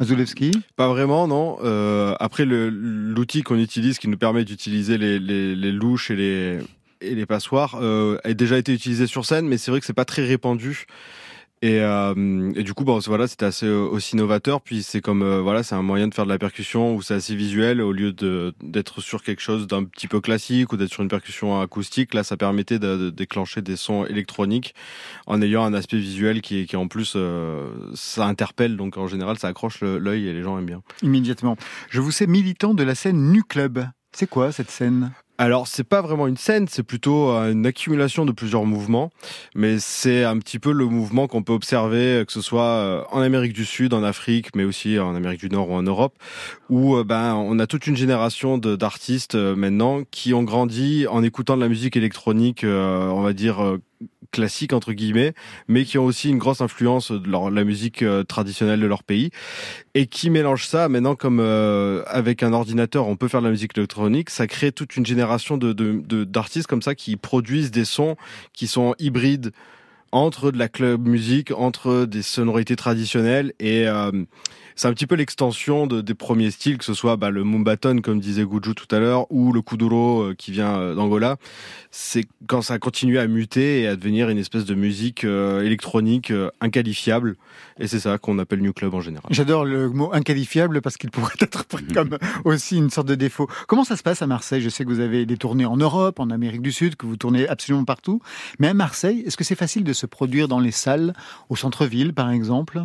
Azulewski 0.02 0.52
Pas 0.76 0.90
vraiment, 0.90 1.26
non. 1.26 1.58
Euh, 1.64 2.14
après, 2.20 2.44
l'outil 2.46 3.44
qu'on 3.44 3.58
utilise, 3.58 3.98
qui 3.98 4.10
nous 4.10 4.18
permet 4.18 4.44
d'utiliser 4.44 4.98
les, 4.98 5.20
les, 5.20 5.56
les 5.56 5.72
louches 5.72 6.12
et 6.12 6.18
les, 6.18 6.60
et 7.00 7.16
les 7.16 7.26
passoires, 7.26 7.80
euh, 7.82 8.18
a 8.26 8.34
déjà 8.34 8.58
été 8.58 8.74
utilisé 8.74 9.08
sur 9.08 9.26
scène, 9.26 9.48
mais 9.48 9.58
c'est 9.58 9.72
vrai 9.72 9.80
que 9.80 9.86
c'est 9.86 9.94
pas 9.94 10.04
très 10.04 10.26
répandu. 10.26 10.86
Et, 11.62 11.80
euh, 11.80 12.52
du 12.52 12.74
coup, 12.74 12.84
bon, 12.84 13.00
voilà, 13.00 13.28
c'était 13.28 13.46
assez 13.46 13.66
euh, 13.66 13.88
aussi 13.88 14.16
novateur. 14.16 14.62
Puis 14.62 14.84
c'est 14.84 15.02
comme 15.02 15.24
euh, 15.24 15.42
voilà, 15.42 15.64
c'est 15.64 15.76
un 15.76 15.82
moyen 15.82 16.08
de 16.08 16.14
faire 16.14 16.26
de 16.26 16.30
la 16.30 16.38
percussion 16.38 16.96
où 16.96 17.02
c'est 17.02 17.14
assez 17.14 17.36
visuel 17.36 17.82
au 17.82 17.92
lieu 17.92 18.14
d'être 18.62 19.02
sur 19.02 19.24
quelque 19.24 19.42
chose 19.42 19.66
d'un 19.66 19.84
petit 19.84 20.08
peu 20.08 20.20
classique 20.20 20.74
ou 20.74 20.78
d'être 20.78 20.92
sur 20.92 21.02
une 21.02 21.10
percussion 21.10 21.60
acoustique. 21.60 22.14
Là, 22.14 22.24
ça 22.24 22.38
permettait 22.38 22.78
de, 22.78 22.98
de 22.98 23.10
déclencher 23.10 23.62
des 23.62 23.78
sons 23.78 24.06
électroniques 24.06 24.76
en 25.28 25.42
ayant 25.42 25.64
un 25.64 25.74
aspect 25.74 25.98
visuel 25.98 26.42
qui, 26.42 26.66
qui 26.66 26.76
en 26.76 26.88
plus 26.88 27.14
euh, 27.16 27.70
ça 27.94 28.26
interpelle. 28.26 28.78
Donc 28.78 28.98
en 28.98 29.08
général, 29.08 29.40
ça 29.40 29.48
accroche 29.48 29.82
l'œil 29.82 30.28
et 30.28 30.34
les 30.34 30.44
gens 30.44 30.60
aiment 30.60 30.66
bien. 30.66 30.84
Immédiatement. 31.02 31.58
Je 31.90 32.02
vous 32.02 32.12
sais 32.12 32.28
militant 32.28 32.74
de 32.74 32.84
la 32.84 32.96
scène 32.96 33.32
Nu 33.32 33.44
Club. 33.44 33.88
C'est 34.12 34.30
quoi 34.30 34.52
cette 34.52 34.72
scène? 34.72 35.12
Alors, 35.38 35.68
c'est 35.68 35.84
pas 35.84 36.02
vraiment 36.02 36.28
une 36.28 36.38
scène, 36.38 36.68
c'est 36.70 36.84
plutôt 36.84 37.30
euh, 37.30 37.52
une 37.52 37.66
accumulation 37.66 38.26
de 38.26 38.32
plusieurs 38.32 38.64
mouvements, 38.64 39.12
mais 39.54 39.80
c'est 39.80 40.24
un 40.24 40.38
petit 40.40 40.60
peu 40.60 40.72
le 40.72 40.86
mouvement 40.86 41.28
qu'on 41.28 41.44
peut 41.44 41.52
observer, 41.52 42.24
que 42.26 42.32
ce 42.32 42.40
soit 42.40 42.64
euh, 42.64 43.04
en 43.12 43.20
Amérique 43.20 43.52
du 43.52 43.66
Sud, 43.66 43.94
en 43.94 44.02
Afrique, 44.02 44.56
mais 44.56 44.64
aussi 44.64 44.98
en 44.98 45.14
Amérique 45.14 45.42
du 45.42 45.50
Nord 45.50 45.70
ou 45.72 45.74
en 45.74 45.84
Europe, 45.84 46.16
où 46.70 46.96
euh, 46.96 47.04
ben 47.04 47.36
on 47.36 47.60
a 47.60 47.68
toute 47.68 47.88
une 47.88 47.98
génération 47.98 48.58
d'artistes 48.58 49.36
euh, 49.36 49.56
maintenant 49.56 50.04
qui 50.10 50.34
ont 50.34 50.44
grandi 50.44 51.06
en 51.08 51.24
écoutant 51.24 51.56
de 51.56 51.62
la 51.62 51.70
musique 51.70 51.96
électronique, 51.98 52.64
euh, 52.64 53.08
on 53.10 53.22
va 53.22 53.34
dire 53.34 53.78
euh, 54.36 54.46
classique 54.46 54.74
entre 54.74 54.94
guillemets, 54.94 55.34
mais 55.68 55.86
qui 55.86 55.98
ont 55.98 56.06
aussi 56.06 56.30
une 56.30 56.38
grosse 56.38 56.62
influence 56.62 57.12
de 57.12 57.30
leur, 57.30 57.50
la 57.50 57.64
musique 57.64 58.02
euh, 58.04 58.24
traditionnelle 58.24 58.80
de 58.80 58.86
leur 58.86 59.04
pays 59.04 59.32
et 59.94 60.08
qui 60.08 60.30
mélangent 60.30 60.68
ça 60.68 60.90
maintenant 60.90 61.16
comme 61.16 61.40
euh, 61.40 62.04
avec 62.08 62.44
un 62.44 62.54
ordinateur 62.54 63.08
on 63.08 63.16
peut 63.16 63.28
faire 63.28 63.42
de 63.42 63.46
la 63.46 63.52
musique 63.52 63.78
électronique. 63.78 64.30
Ça 64.30 64.48
crée 64.48 64.72
toute 64.72 64.96
une 64.98 65.06
génération 65.06 65.58
de 65.58 65.74
de- 65.74 66.02
de- 66.06 66.24
d'artistes 66.24 66.68
comme 66.68 66.82
ça 66.82 66.96
qui 66.96 67.16
produisent 67.18 67.72
des 67.72 67.86
sons 67.86 68.16
qui 68.54 68.68
sont 68.68 68.94
hybrides 69.00 69.52
entre 70.16 70.50
de 70.50 70.58
la 70.58 70.70
club 70.70 71.08
musique 71.08 71.52
entre 71.52 72.06
des 72.06 72.22
sonorités 72.22 72.78
traditionnelles 72.78 73.54
et 73.60 73.86
euh, 73.86 74.12
c'est 74.78 74.90
un 74.90 74.94
petit 74.94 75.08
peu 75.08 75.16
l'extension 75.16 75.88
de, 75.88 76.02
des 76.02 76.14
premiers 76.14 76.52
styles, 76.52 76.78
que 76.78 76.84
ce 76.84 76.94
soit 76.94 77.16
bah, 77.16 77.30
le 77.30 77.46
mumbaton, 77.46 78.02
comme 78.02 78.20
disait 78.20 78.44
Guju 78.44 78.76
tout 78.76 78.94
à 78.94 79.00
l'heure, 79.00 79.26
ou 79.32 79.54
le 79.54 79.62
kuduro 79.62 80.22
euh, 80.22 80.36
qui 80.38 80.52
vient 80.52 80.78
euh, 80.78 80.96
d'Angola. 80.96 81.38
C'est 81.92 82.26
quand 82.48 82.62
ça 82.62 82.78
continue 82.78 83.18
à 83.18 83.26
muter 83.28 83.82
et 83.82 83.88
à 83.88 83.96
devenir 83.96 84.28
une 84.28 84.38
espèce 84.38 84.66
de 84.66 84.76
musique 84.76 85.24
euh, 85.24 85.64
électronique 85.64 86.30
euh, 86.30 86.50
inqualifiable. 86.60 87.38
Et 87.80 87.88
c'est 87.88 88.02
ça 88.02 88.18
qu'on 88.18 88.38
appelle 88.38 88.60
New 88.60 88.74
Club 88.74 88.94
en 88.94 89.00
général. 89.00 89.26
J'adore 89.32 89.64
le 89.64 89.90
mot 89.90 90.14
inqualifiable 90.14 90.82
parce 90.82 90.98
qu'il 90.98 91.10
pourrait 91.10 91.36
être 91.40 91.64
pris 91.64 91.88
comme 91.88 92.18
aussi 92.44 92.76
une 92.76 92.90
sorte 92.90 93.08
de 93.08 93.16
défaut. 93.16 93.48
Comment 93.68 93.86
ça 93.86 93.96
se 93.96 94.04
passe 94.04 94.22
à 94.22 94.28
Marseille? 94.28 94.62
Je 94.62 94.70
sais 94.70 94.84
que 94.84 94.90
vous 94.90 95.00
avez 95.00 95.26
des 95.26 95.38
tournées 95.38 95.66
en 95.66 95.78
Europe, 95.78 96.20
en 96.20 96.30
Amérique 96.30 96.62
du 96.62 96.74
Sud, 96.74 96.98
que 96.98 97.06
vous 97.06 97.16
tournez 97.16 97.48
absolument 97.48 97.86
partout. 97.86 98.22
Mais 98.60 98.68
à 98.68 98.74
Marseille, 98.74 99.24
est-ce 99.26 99.38
que 99.38 99.46
c'est 99.46 99.56
facile 99.56 99.86
de 99.86 99.94
se 99.94 100.05
produire 100.08 100.48
dans 100.48 100.60
les 100.60 100.72
salles, 100.72 101.14
au 101.50 101.56
centre-ville 101.56 102.14
par 102.14 102.30
exemple 102.32 102.84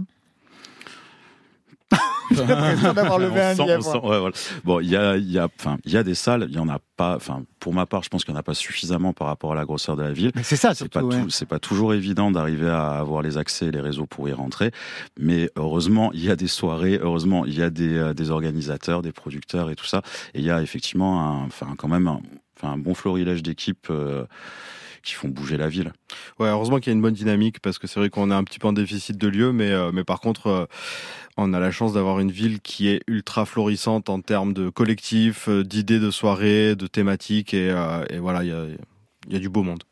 J'ai 2.30 2.46
l'impression 2.46 2.92
d'avoir 2.92 3.18
levé 3.18 3.40
un 3.40 3.52
On 3.52 3.56
sent- 3.56 3.62
on 3.62 3.66
lièvre. 3.66 3.82
sent- 3.82 3.98
ouais, 3.98 4.18
voilà. 4.20 4.34
Bon, 4.62 4.78
il 4.78 4.88
y 4.88 4.94
a, 4.96 5.16
il 5.16 5.28
y 5.28 5.36
a, 5.40 5.48
enfin, 5.58 5.78
il 5.84 5.90
y 5.92 5.96
a 5.96 6.04
des 6.04 6.14
salles, 6.14 6.46
il 6.48 6.54
y 6.54 6.60
en 6.60 6.68
a 6.68 6.78
pas. 6.96 7.16
Enfin, 7.16 7.42
pour 7.58 7.74
ma 7.74 7.86
part, 7.86 8.04
je 8.04 8.08
pense 8.08 8.24
qu'il 8.24 8.32
n'y 8.32 8.36
en 8.36 8.40
a 8.40 8.44
pas 8.44 8.54
suffisamment 8.54 9.12
par 9.12 9.26
rapport 9.26 9.50
à 9.50 9.56
la 9.56 9.64
grosseur 9.64 9.96
de 9.96 10.02
la 10.02 10.12
ville. 10.12 10.30
C'est 10.44 10.54
ça, 10.54 10.72
C'est 10.72 10.88
pas, 10.88 11.02
ouais. 11.02 11.24
c'est 11.28 11.48
pas 11.48 11.58
toujours 11.58 11.92
évident 11.92 12.30
d'arriver 12.30 12.68
à 12.68 12.90
avoir 13.00 13.22
les 13.22 13.36
accès, 13.36 13.66
et 13.66 13.70
les 13.72 13.80
réseaux 13.80 14.06
pour 14.06 14.28
y 14.28 14.32
rentrer. 14.32 14.70
Mais 15.18 15.50
heureusement, 15.56 16.12
il 16.12 16.24
y 16.24 16.30
a 16.30 16.36
des 16.36 16.46
soirées. 16.46 17.00
Heureusement, 17.02 17.46
il 17.46 17.58
y 17.58 17.62
a 17.64 17.70
des, 17.70 17.96
euh, 17.96 18.14
des 18.14 18.30
organisateurs, 18.30 19.02
des 19.02 19.10
producteurs 19.12 19.68
et 19.68 19.74
tout 19.74 19.86
ça. 19.86 20.02
Et 20.34 20.38
il 20.38 20.44
y 20.44 20.50
a 20.52 20.62
effectivement, 20.62 21.20
un, 21.28 21.46
enfin, 21.46 21.74
quand 21.76 21.88
même, 21.88 22.06
un, 22.06 22.20
enfin, 22.56 22.74
un 22.74 22.78
bon 22.78 22.94
florilège 22.94 23.42
d'équipes. 23.42 23.88
euh, 23.90 24.24
qui 25.02 25.14
font 25.14 25.28
bouger 25.28 25.56
la 25.56 25.68
ville. 25.68 25.92
Ouais, 26.38 26.48
heureusement 26.48 26.78
qu'il 26.78 26.88
y 26.88 26.90
a 26.90 26.94
une 26.94 27.02
bonne 27.02 27.14
dynamique 27.14 27.60
parce 27.60 27.78
que 27.78 27.86
c'est 27.86 28.00
vrai 28.00 28.10
qu'on 28.10 28.30
est 28.30 28.34
un 28.34 28.44
petit 28.44 28.58
peu 28.58 28.68
en 28.68 28.72
déficit 28.72 29.16
de 29.16 29.28
lieux, 29.28 29.52
mais, 29.52 29.70
euh, 29.70 29.90
mais 29.92 30.04
par 30.04 30.20
contre, 30.20 30.46
euh, 30.48 30.66
on 31.36 31.52
a 31.52 31.60
la 31.60 31.70
chance 31.70 31.92
d'avoir 31.92 32.20
une 32.20 32.30
ville 32.30 32.60
qui 32.60 32.88
est 32.88 33.00
ultra 33.06 33.46
florissante 33.46 34.08
en 34.08 34.20
termes 34.20 34.52
de 34.52 34.68
collectifs, 34.68 35.48
euh, 35.48 35.64
d'idées 35.64 36.00
de 36.00 36.10
soirées, 36.10 36.76
de 36.76 36.86
thématiques, 36.86 37.54
et, 37.54 37.70
euh, 37.70 38.04
et 38.10 38.18
voilà, 38.18 38.44
il 38.44 38.48
y 38.48 38.52
a, 38.52 38.64
il 39.26 39.32
y 39.32 39.36
a 39.36 39.40
du 39.40 39.48
beau 39.48 39.62
monde. 39.62 39.82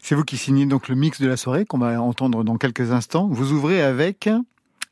C'est 0.00 0.14
vous 0.14 0.24
qui 0.24 0.36
signez 0.36 0.66
donc 0.66 0.88
le 0.88 0.94
mix 0.94 1.20
de 1.20 1.26
la 1.26 1.36
soirée 1.36 1.64
qu'on 1.64 1.78
va 1.78 2.00
entendre 2.00 2.44
dans 2.44 2.56
quelques 2.56 2.92
instants. 2.92 3.28
Vous 3.28 3.52
ouvrez 3.52 3.82
avec 3.82 4.28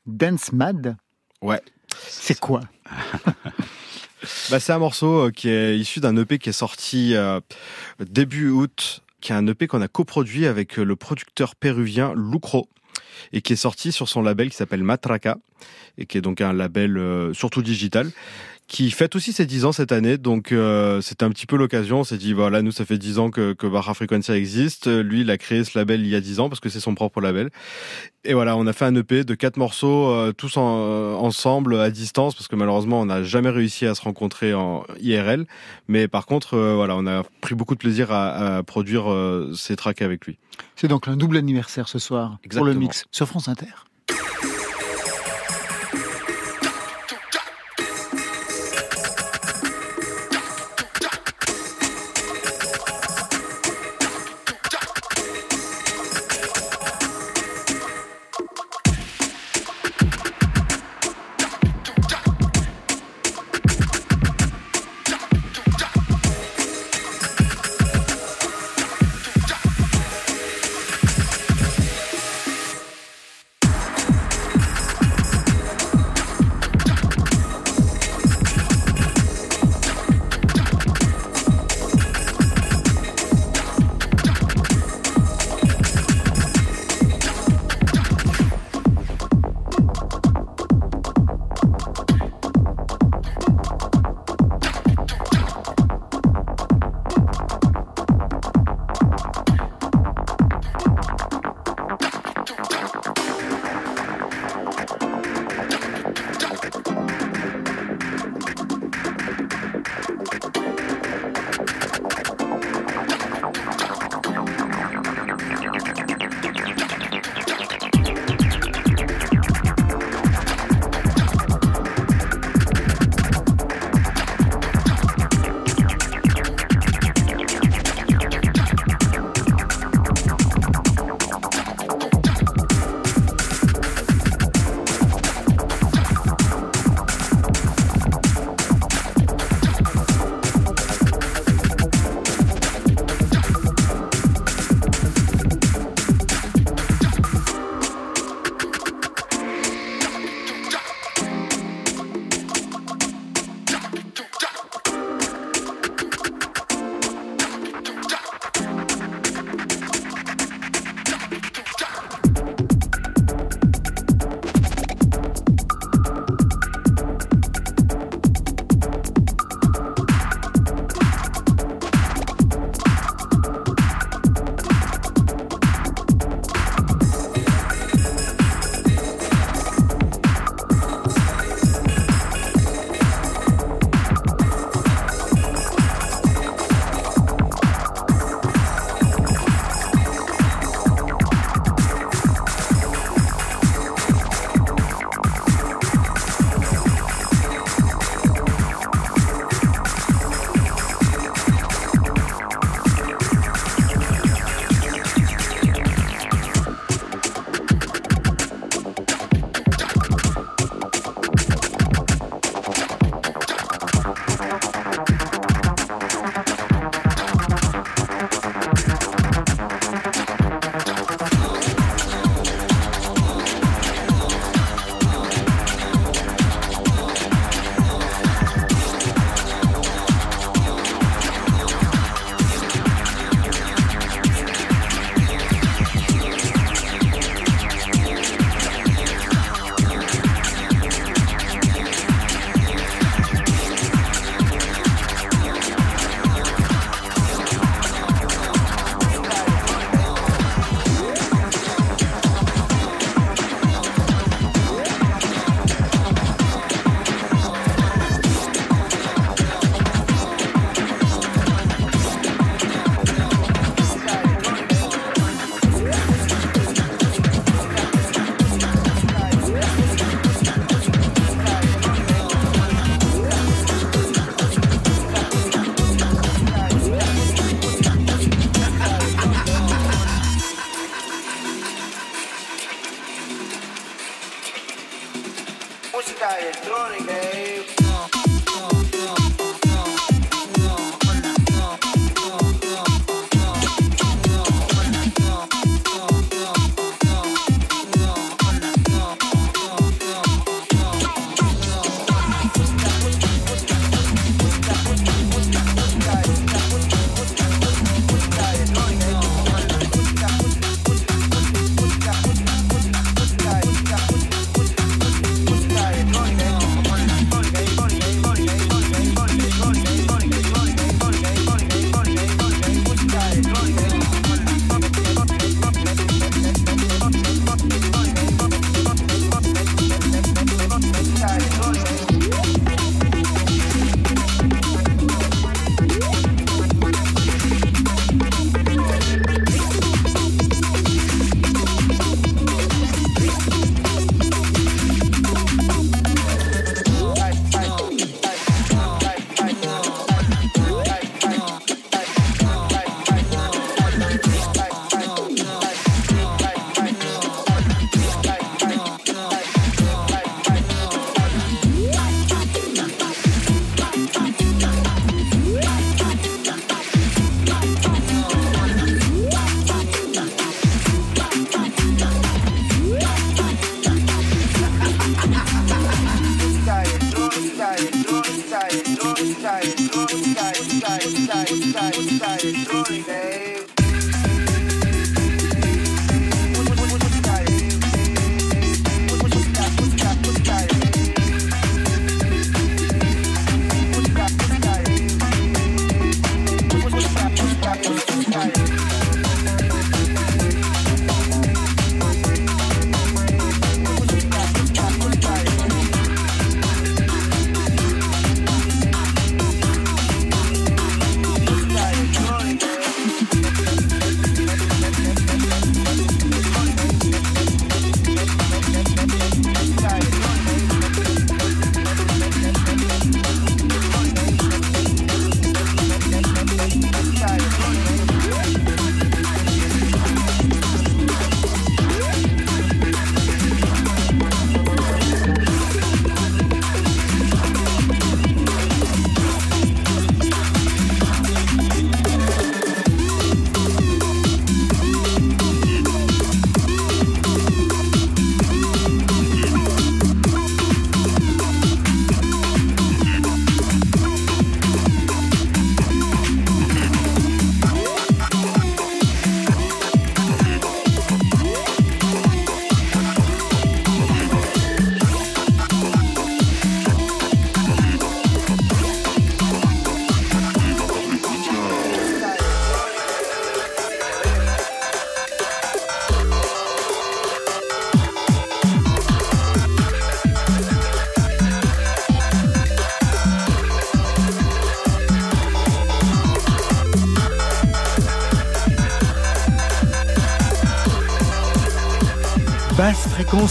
Dance 0.07 0.53
Mad. 0.53 0.97
Ouais. 1.43 1.61
C'est 2.09 2.39
quoi? 2.39 2.61
Bah, 4.51 4.61
c'est 4.61 4.73
un 4.73 4.79
morceau 4.79 5.31
qui 5.31 5.49
est 5.49 5.79
issu 5.79 6.01
d'un 6.01 6.17
EP 6.17 6.39
qui 6.39 6.49
est 6.49 6.53
sorti 6.53 7.15
euh, 7.15 7.41
début 8.01 8.49
août, 8.49 9.03
qui 9.25 9.33
est 9.33 9.37
un 9.37 9.47
EP 9.47 9.67
qu'on 9.67 9.81
a 9.81 9.89
coproduit 9.89 10.47
avec 10.47 10.79
euh, 10.79 10.85
le 10.85 10.97
producteur 10.97 11.57
péruvien 11.57 12.13
Lucro 12.15 12.69
et 13.33 13.41
qui 13.41 13.55
est 13.55 13.57
sorti 13.57 13.91
sur 13.91 14.07
son 14.07 14.21
label 14.21 14.51
qui 14.51 14.57
s'appelle 14.57 14.83
Matraca 14.83 15.39
et 15.97 16.05
qui 16.05 16.19
est 16.19 16.21
donc 16.21 16.43
un 16.43 16.53
label 16.53 16.99
euh, 16.99 17.33
surtout 17.33 17.63
digital 17.63 18.11
qui 18.67 18.91
fête 18.91 19.15
aussi 19.15 19.33
ses 19.33 19.45
10 19.45 19.67
ans 19.67 19.73
cette 19.73 19.93
année. 19.93 20.17
Donc 20.17 20.51
euh, 20.51 21.01
c'était 21.03 21.25
un 21.25 21.31
petit 21.31 21.45
peu 21.47 21.57
l'occasion. 21.57 22.01
On 22.01 22.05
s'est 22.05 22.17
dit 22.17 22.33
voilà 22.33 22.63
nous 22.63 22.73
ça 22.73 22.85
fait 22.85 22.97
10 22.99 23.19
ans 23.19 23.31
que, 23.31 23.53
que 23.53 23.67
Barra 23.67 23.93
Frequencia 23.95 24.37
existe. 24.37 24.87
Lui 24.87 25.21
il 25.21 25.31
a 25.31 25.37
créé 25.39 25.65
ce 25.65 25.79
label 25.79 26.01
il 26.01 26.09
y 26.09 26.15
a 26.15 26.21
10 26.21 26.41
ans 26.41 26.49
parce 26.49 26.61
que 26.61 26.69
c'est 26.71 26.81
son 26.81 26.95
propre 26.95 27.21
label. 27.21 27.51
Et 28.25 28.33
voilà 28.33 28.57
on 28.57 28.67
a 28.67 28.73
fait 28.73 28.87
un 28.87 28.95
EP 28.97 29.23
de 29.25 29.35
quatre 29.35 29.59
morceaux 29.59 30.09
euh, 30.11 30.33
tous 30.33 30.57
en- 30.57 30.79
euh, 30.79 31.15
ensemble 31.15 31.79
à 31.79 31.91
distance 31.91 32.35
parce 32.35 32.49
que 32.49 32.57
malheureusement 32.57 33.01
on 33.03 33.07
n'a 33.07 33.23
jamais 33.23 33.51
réussi 33.51 33.85
à 33.87 33.95
se 33.95 34.01
rencontrer 34.01 34.55
en 34.55 34.85
IRL 35.01 35.47
mais 35.89 36.09
par 36.09 36.25
contre 36.25 36.55
euh, 36.55 36.75
voilà 36.75 36.97
on 36.97 37.07
a 37.07 37.23
pris 37.43 37.55
beaucoup 37.55 37.75
de 37.75 37.81
plaisir 37.81 38.13
à, 38.13 38.57
à 38.57 38.63
produire 38.63 39.13
euh, 39.13 39.53
ces 39.55 39.77
tracks 39.77 40.01
avec 40.01 40.25
lui. 40.27 40.39
C'est 40.75 40.89
donc 40.89 41.07
un 41.07 41.17
double 41.17 41.37
anniversaire 41.37 41.87
ce 41.89 41.99
soir 41.99 42.31
pour 42.39 42.41
Exactement. 42.47 42.73
le 42.73 42.79
mix 42.79 43.05
sur 43.11 43.27
France 43.29 43.49
Inter. 43.49 43.67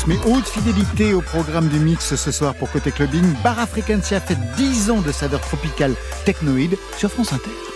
Mais 0.05 0.17
haute 0.25 0.47
fidélité 0.47 1.13
au 1.13 1.21
programme 1.21 1.69
du 1.69 1.79
mix 1.79 2.15
ce 2.15 2.31
soir 2.31 2.53
pour 2.55 2.69
Côté 2.69 2.91
Clubbing. 2.91 3.23
Bar 3.41 3.59
Africancia 3.59 4.19
fait 4.19 4.37
10 4.57 4.91
ans 4.91 5.01
de 5.01 5.11
saveur 5.11 5.39
tropicale 5.39 5.93
technoïde 6.25 6.77
sur 6.97 7.09
France 7.09 7.31
Inter. 7.31 7.72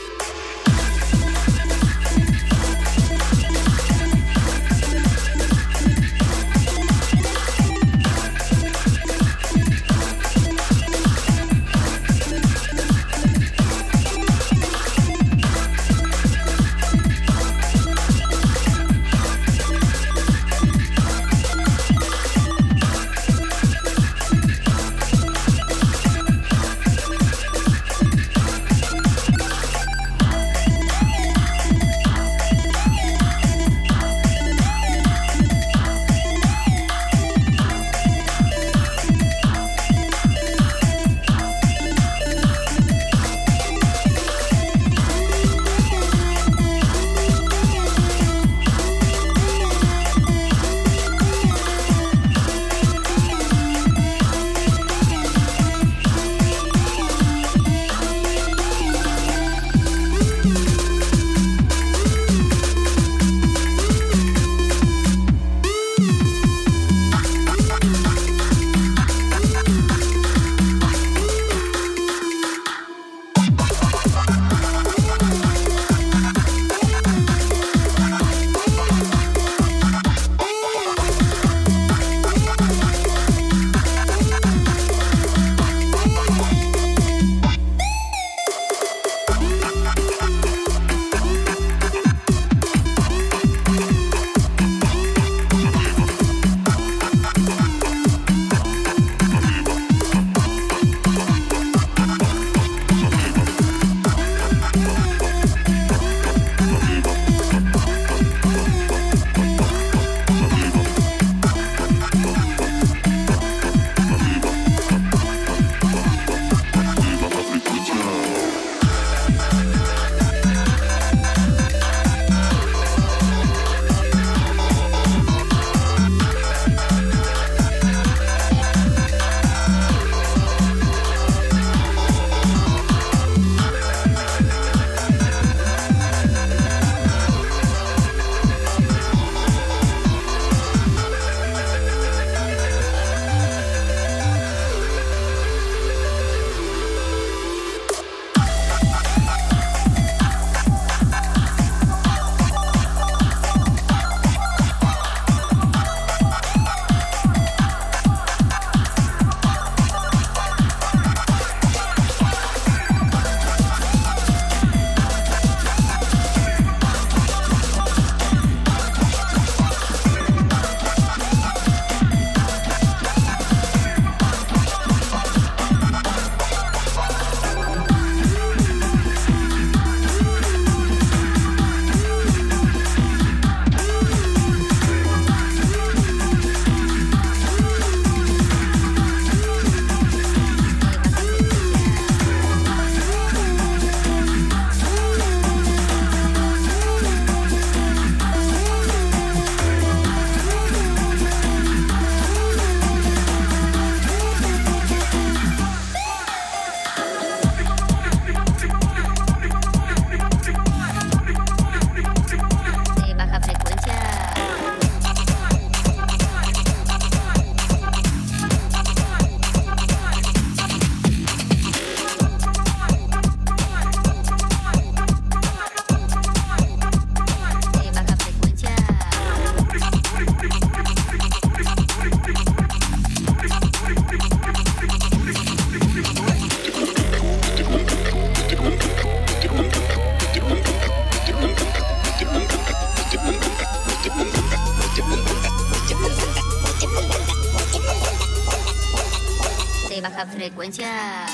frecuencia 250.38 251.26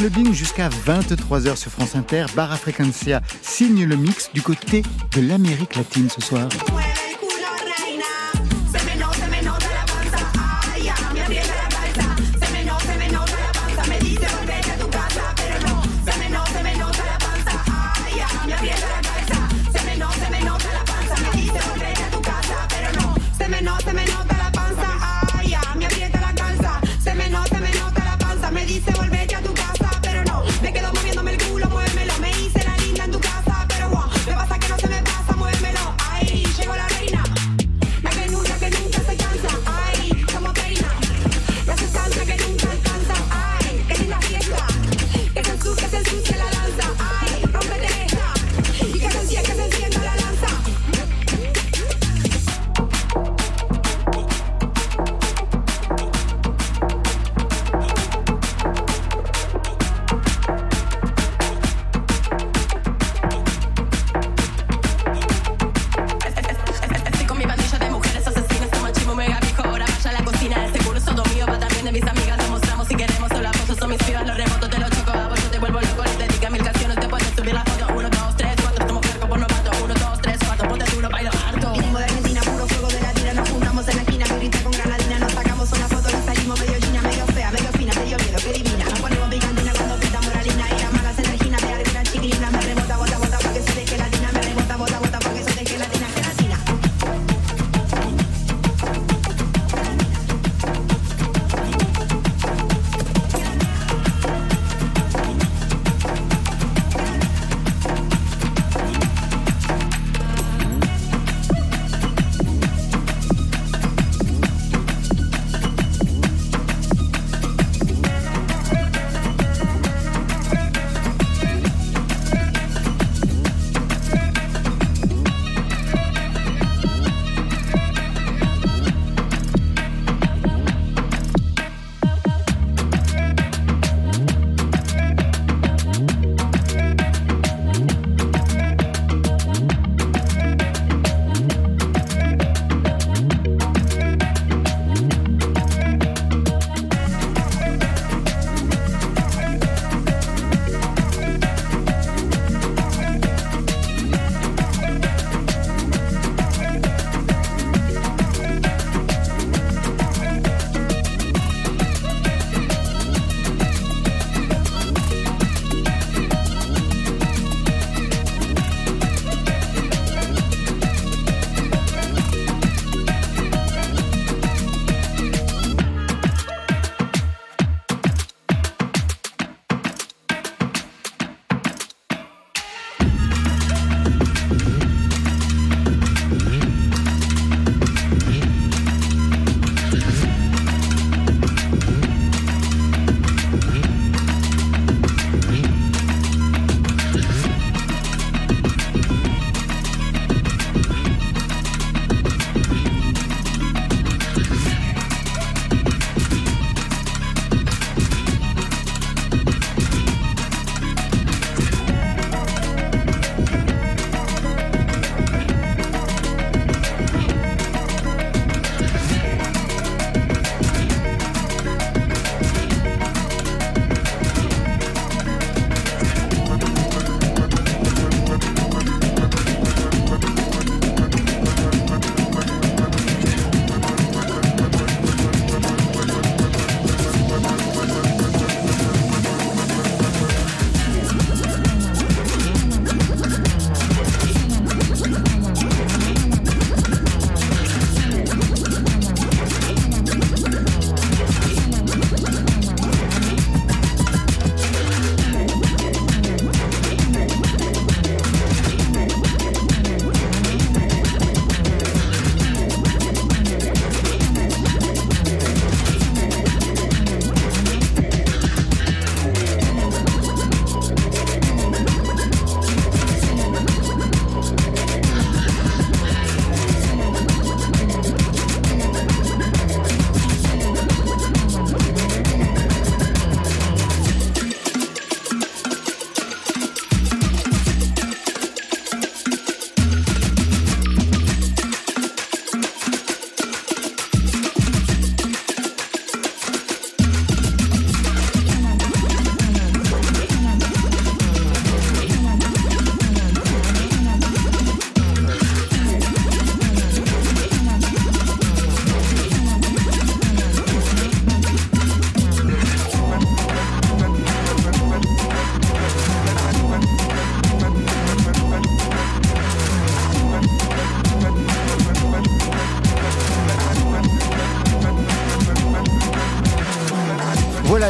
clubbing 0.00 0.32
jusqu'à 0.32 0.70
23h 0.70 1.56
sur 1.56 1.70
France 1.70 1.94
Inter. 1.94 2.24
Barra 2.34 2.56
Frequencia 2.56 3.20
signe 3.42 3.84
le 3.84 3.96
mix 3.96 4.30
du 4.32 4.40
côté 4.40 4.80
de 5.14 5.20
l'Amérique 5.20 5.76
latine 5.76 6.08
ce 6.08 6.22
soir. 6.22 6.48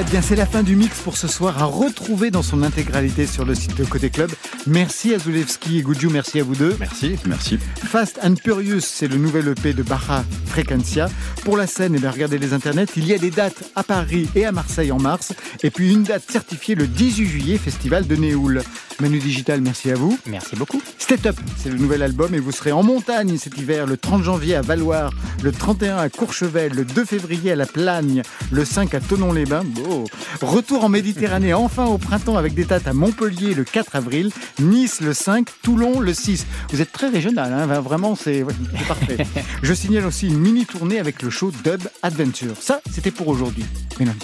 Bien, 0.05 0.23
c'est 0.23 0.37
la 0.37 0.47
fin 0.47 0.63
du 0.63 0.77
mix 0.77 1.01
pour 1.01 1.17
ce 1.17 1.29
soir 1.29 1.63
à 1.63 1.67
retrouver 1.67 2.31
dans 2.31 2.43
son 2.43 2.63
intégralité 2.63 3.27
sur 3.27 3.45
le 3.45 3.55
site 3.55 3.77
de 3.77 3.85
Côté 3.85 4.09
Club. 4.09 4.31
Merci 4.67 5.15
à 5.15 5.19
Zulewski 5.19 5.79
et 5.79 5.83
Goudjou, 5.83 6.11
merci 6.11 6.41
à 6.41 6.45
vous 6.45 6.55
deux. 6.55 6.77
Merci, 6.79 7.17
merci. 7.27 7.59
Fast 7.59 8.19
and 8.23 8.37
Furious, 8.43 8.81
c'est 8.81 9.09
le 9.09 9.17
nouvel 9.17 9.49
EP 9.49 9.73
de 9.73 9.83
Baja 9.83 10.25
Frequencia. 10.47 11.09
Pour 11.45 11.57
la 11.57 11.67
scène, 11.67 11.95
eh 11.97 11.99
bien, 11.99 12.11
regardez 12.11 12.39
les 12.39 12.53
internets, 12.53 12.87
il 12.97 13.07
y 13.07 13.13
a 13.13 13.19
des 13.19 13.31
dates 13.31 13.65
à 13.75 13.83
Paris 13.83 14.29
et 14.35 14.47
à 14.47 14.53
Marseille 14.53 14.93
en 14.93 14.99
mars, 14.99 15.33
et 15.63 15.71
puis 15.71 15.93
une 15.93 16.05
date 16.05 16.23
certifiée 16.31 16.75
le 16.75 16.87
18 16.87 17.27
juillet, 17.27 17.59
festival 17.59 18.07
de 18.07 18.17
Néoul. 18.17 18.63
Manu 19.01 19.19
Digital, 19.19 19.61
merci 19.61 19.91
à 19.91 19.95
vous. 19.95 20.19
Merci 20.27 20.57
beaucoup. 20.57 20.83
Step 20.99 21.25
Up, 21.27 21.37
c'est 21.57 21.71
le 21.71 21.79
nouvel 21.79 22.03
album 22.03 22.35
et 22.35 22.39
vous 22.39 22.53
serez 22.53 22.71
en 22.73 22.83
montagne 22.83 23.39
cet 23.39 23.57
hiver, 23.57 23.87
le 23.87 23.97
30 23.97 24.23
janvier 24.23 24.55
à 24.57 24.61
Valoir, 24.61 25.13
le 25.43 25.53
31 25.53 25.97
à 25.97 26.09
Courchevel, 26.11 26.73
le 26.75 26.85
2 26.85 27.05
février 27.05 27.53
à 27.53 27.57
La 27.57 27.67
Plagne, 27.67 28.23
le 28.51 28.65
5 28.65 28.95
à 28.95 29.01
Tonon-les-Bains. 29.01 29.65
Beau. 29.91 30.05
Retour 30.41 30.85
en 30.85 30.89
Méditerranée 30.89 31.55
enfin 31.55 31.87
au 31.87 31.99
printemps 31.99 32.37
avec 32.37 32.55
des 32.55 32.65
dates 32.65 32.87
à 32.87 32.93
Montpellier 32.93 33.55
le 33.55 33.65
4 33.65 33.97
avril, 33.97 34.31
Nice 34.61 35.01
le 35.01 35.13
5, 35.13 35.49
Toulon 35.63 36.01
le 36.01 36.15
6. 36.15 36.47
Vous 36.71 36.81
êtes 36.81 36.93
très 36.93 37.09
régional, 37.09 37.53
hein, 37.53 37.67
vraiment 37.81 38.15
c'est 38.15 38.43
ouais, 38.43 38.55
parfait. 38.87 39.19
Je 39.63 39.75
signale 39.75 40.07
aussi 40.07 40.29
une 40.29 40.39
mini 40.39 40.67
tournée 40.67 40.99
avec 40.99 41.23
le 41.23 41.31
show 41.31 41.51
Dub 41.65 41.83
Adventure. 42.03 42.57
Ça, 42.61 42.81
c'était 42.91 43.11
pour 43.11 43.29
aujourd'hui. 43.29 43.65
Mélanie. 43.99 44.19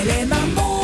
Elle 0.00 0.08
est 0.08 0.26
mambo, 0.26 0.83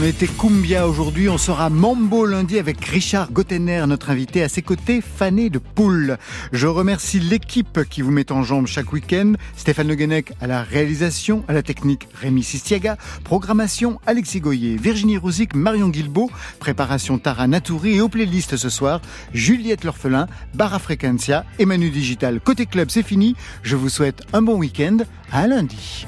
On 0.00 0.02
était 0.04 0.28
Cumbia 0.28 0.86
aujourd'hui, 0.86 1.28
on 1.28 1.38
sera 1.38 1.70
Mambo 1.70 2.24
lundi 2.24 2.60
avec 2.60 2.84
Richard 2.84 3.32
Gottener, 3.32 3.84
notre 3.88 4.10
invité, 4.10 4.44
à 4.44 4.48
ses 4.48 4.62
côtés, 4.62 5.00
fané 5.00 5.50
de 5.50 5.58
poule. 5.58 6.18
Je 6.52 6.68
remercie 6.68 7.18
l'équipe 7.18 7.80
qui 7.90 8.02
vous 8.02 8.12
met 8.12 8.30
en 8.30 8.44
jambe 8.44 8.68
chaque 8.68 8.92
week-end. 8.92 9.32
Stéphane 9.56 9.88
Le 9.88 9.96
Guenec 9.96 10.34
à 10.40 10.46
la 10.46 10.62
réalisation, 10.62 11.42
à 11.48 11.52
la 11.52 11.64
technique 11.64 12.06
Rémi 12.14 12.44
Sistiaga, 12.44 12.96
programmation 13.24 13.98
Alexis 14.06 14.38
Goyer, 14.38 14.76
Virginie 14.76 15.18
Rouzic, 15.18 15.56
Marion 15.56 15.88
Guilbeault, 15.88 16.30
préparation 16.60 17.18
Tara 17.18 17.48
Natouri 17.48 17.96
et 17.96 18.00
aux 18.00 18.08
playlists 18.08 18.56
ce 18.56 18.68
soir, 18.68 19.00
Juliette 19.34 19.82
L'Orphelin, 19.82 20.28
Barra 20.54 20.78
Frequencia, 20.78 21.44
Emmanuel 21.58 21.90
Digital. 21.90 22.38
Côté 22.38 22.66
club, 22.66 22.90
c'est 22.90 23.02
fini. 23.02 23.34
Je 23.64 23.74
vous 23.74 23.88
souhaite 23.88 24.22
un 24.32 24.42
bon 24.42 24.58
week-end. 24.58 24.98
À 25.32 25.48
lundi. 25.48 26.06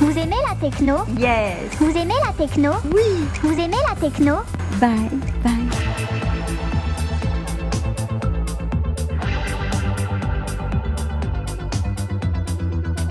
Vous 0.00 0.10
aimez 0.18 0.36
la 0.48 0.54
techno? 0.56 0.96
Yes. 1.18 1.70
Vous 1.78 1.90
aimez 1.96 2.14
la 2.26 2.32
techno? 2.32 2.72
Oui. 2.92 3.26
Vous 3.42 3.52
aimez 3.52 3.76
la 3.88 3.94
techno? 3.94 4.36
Bye, 4.80 5.08
bye. 5.44 6.21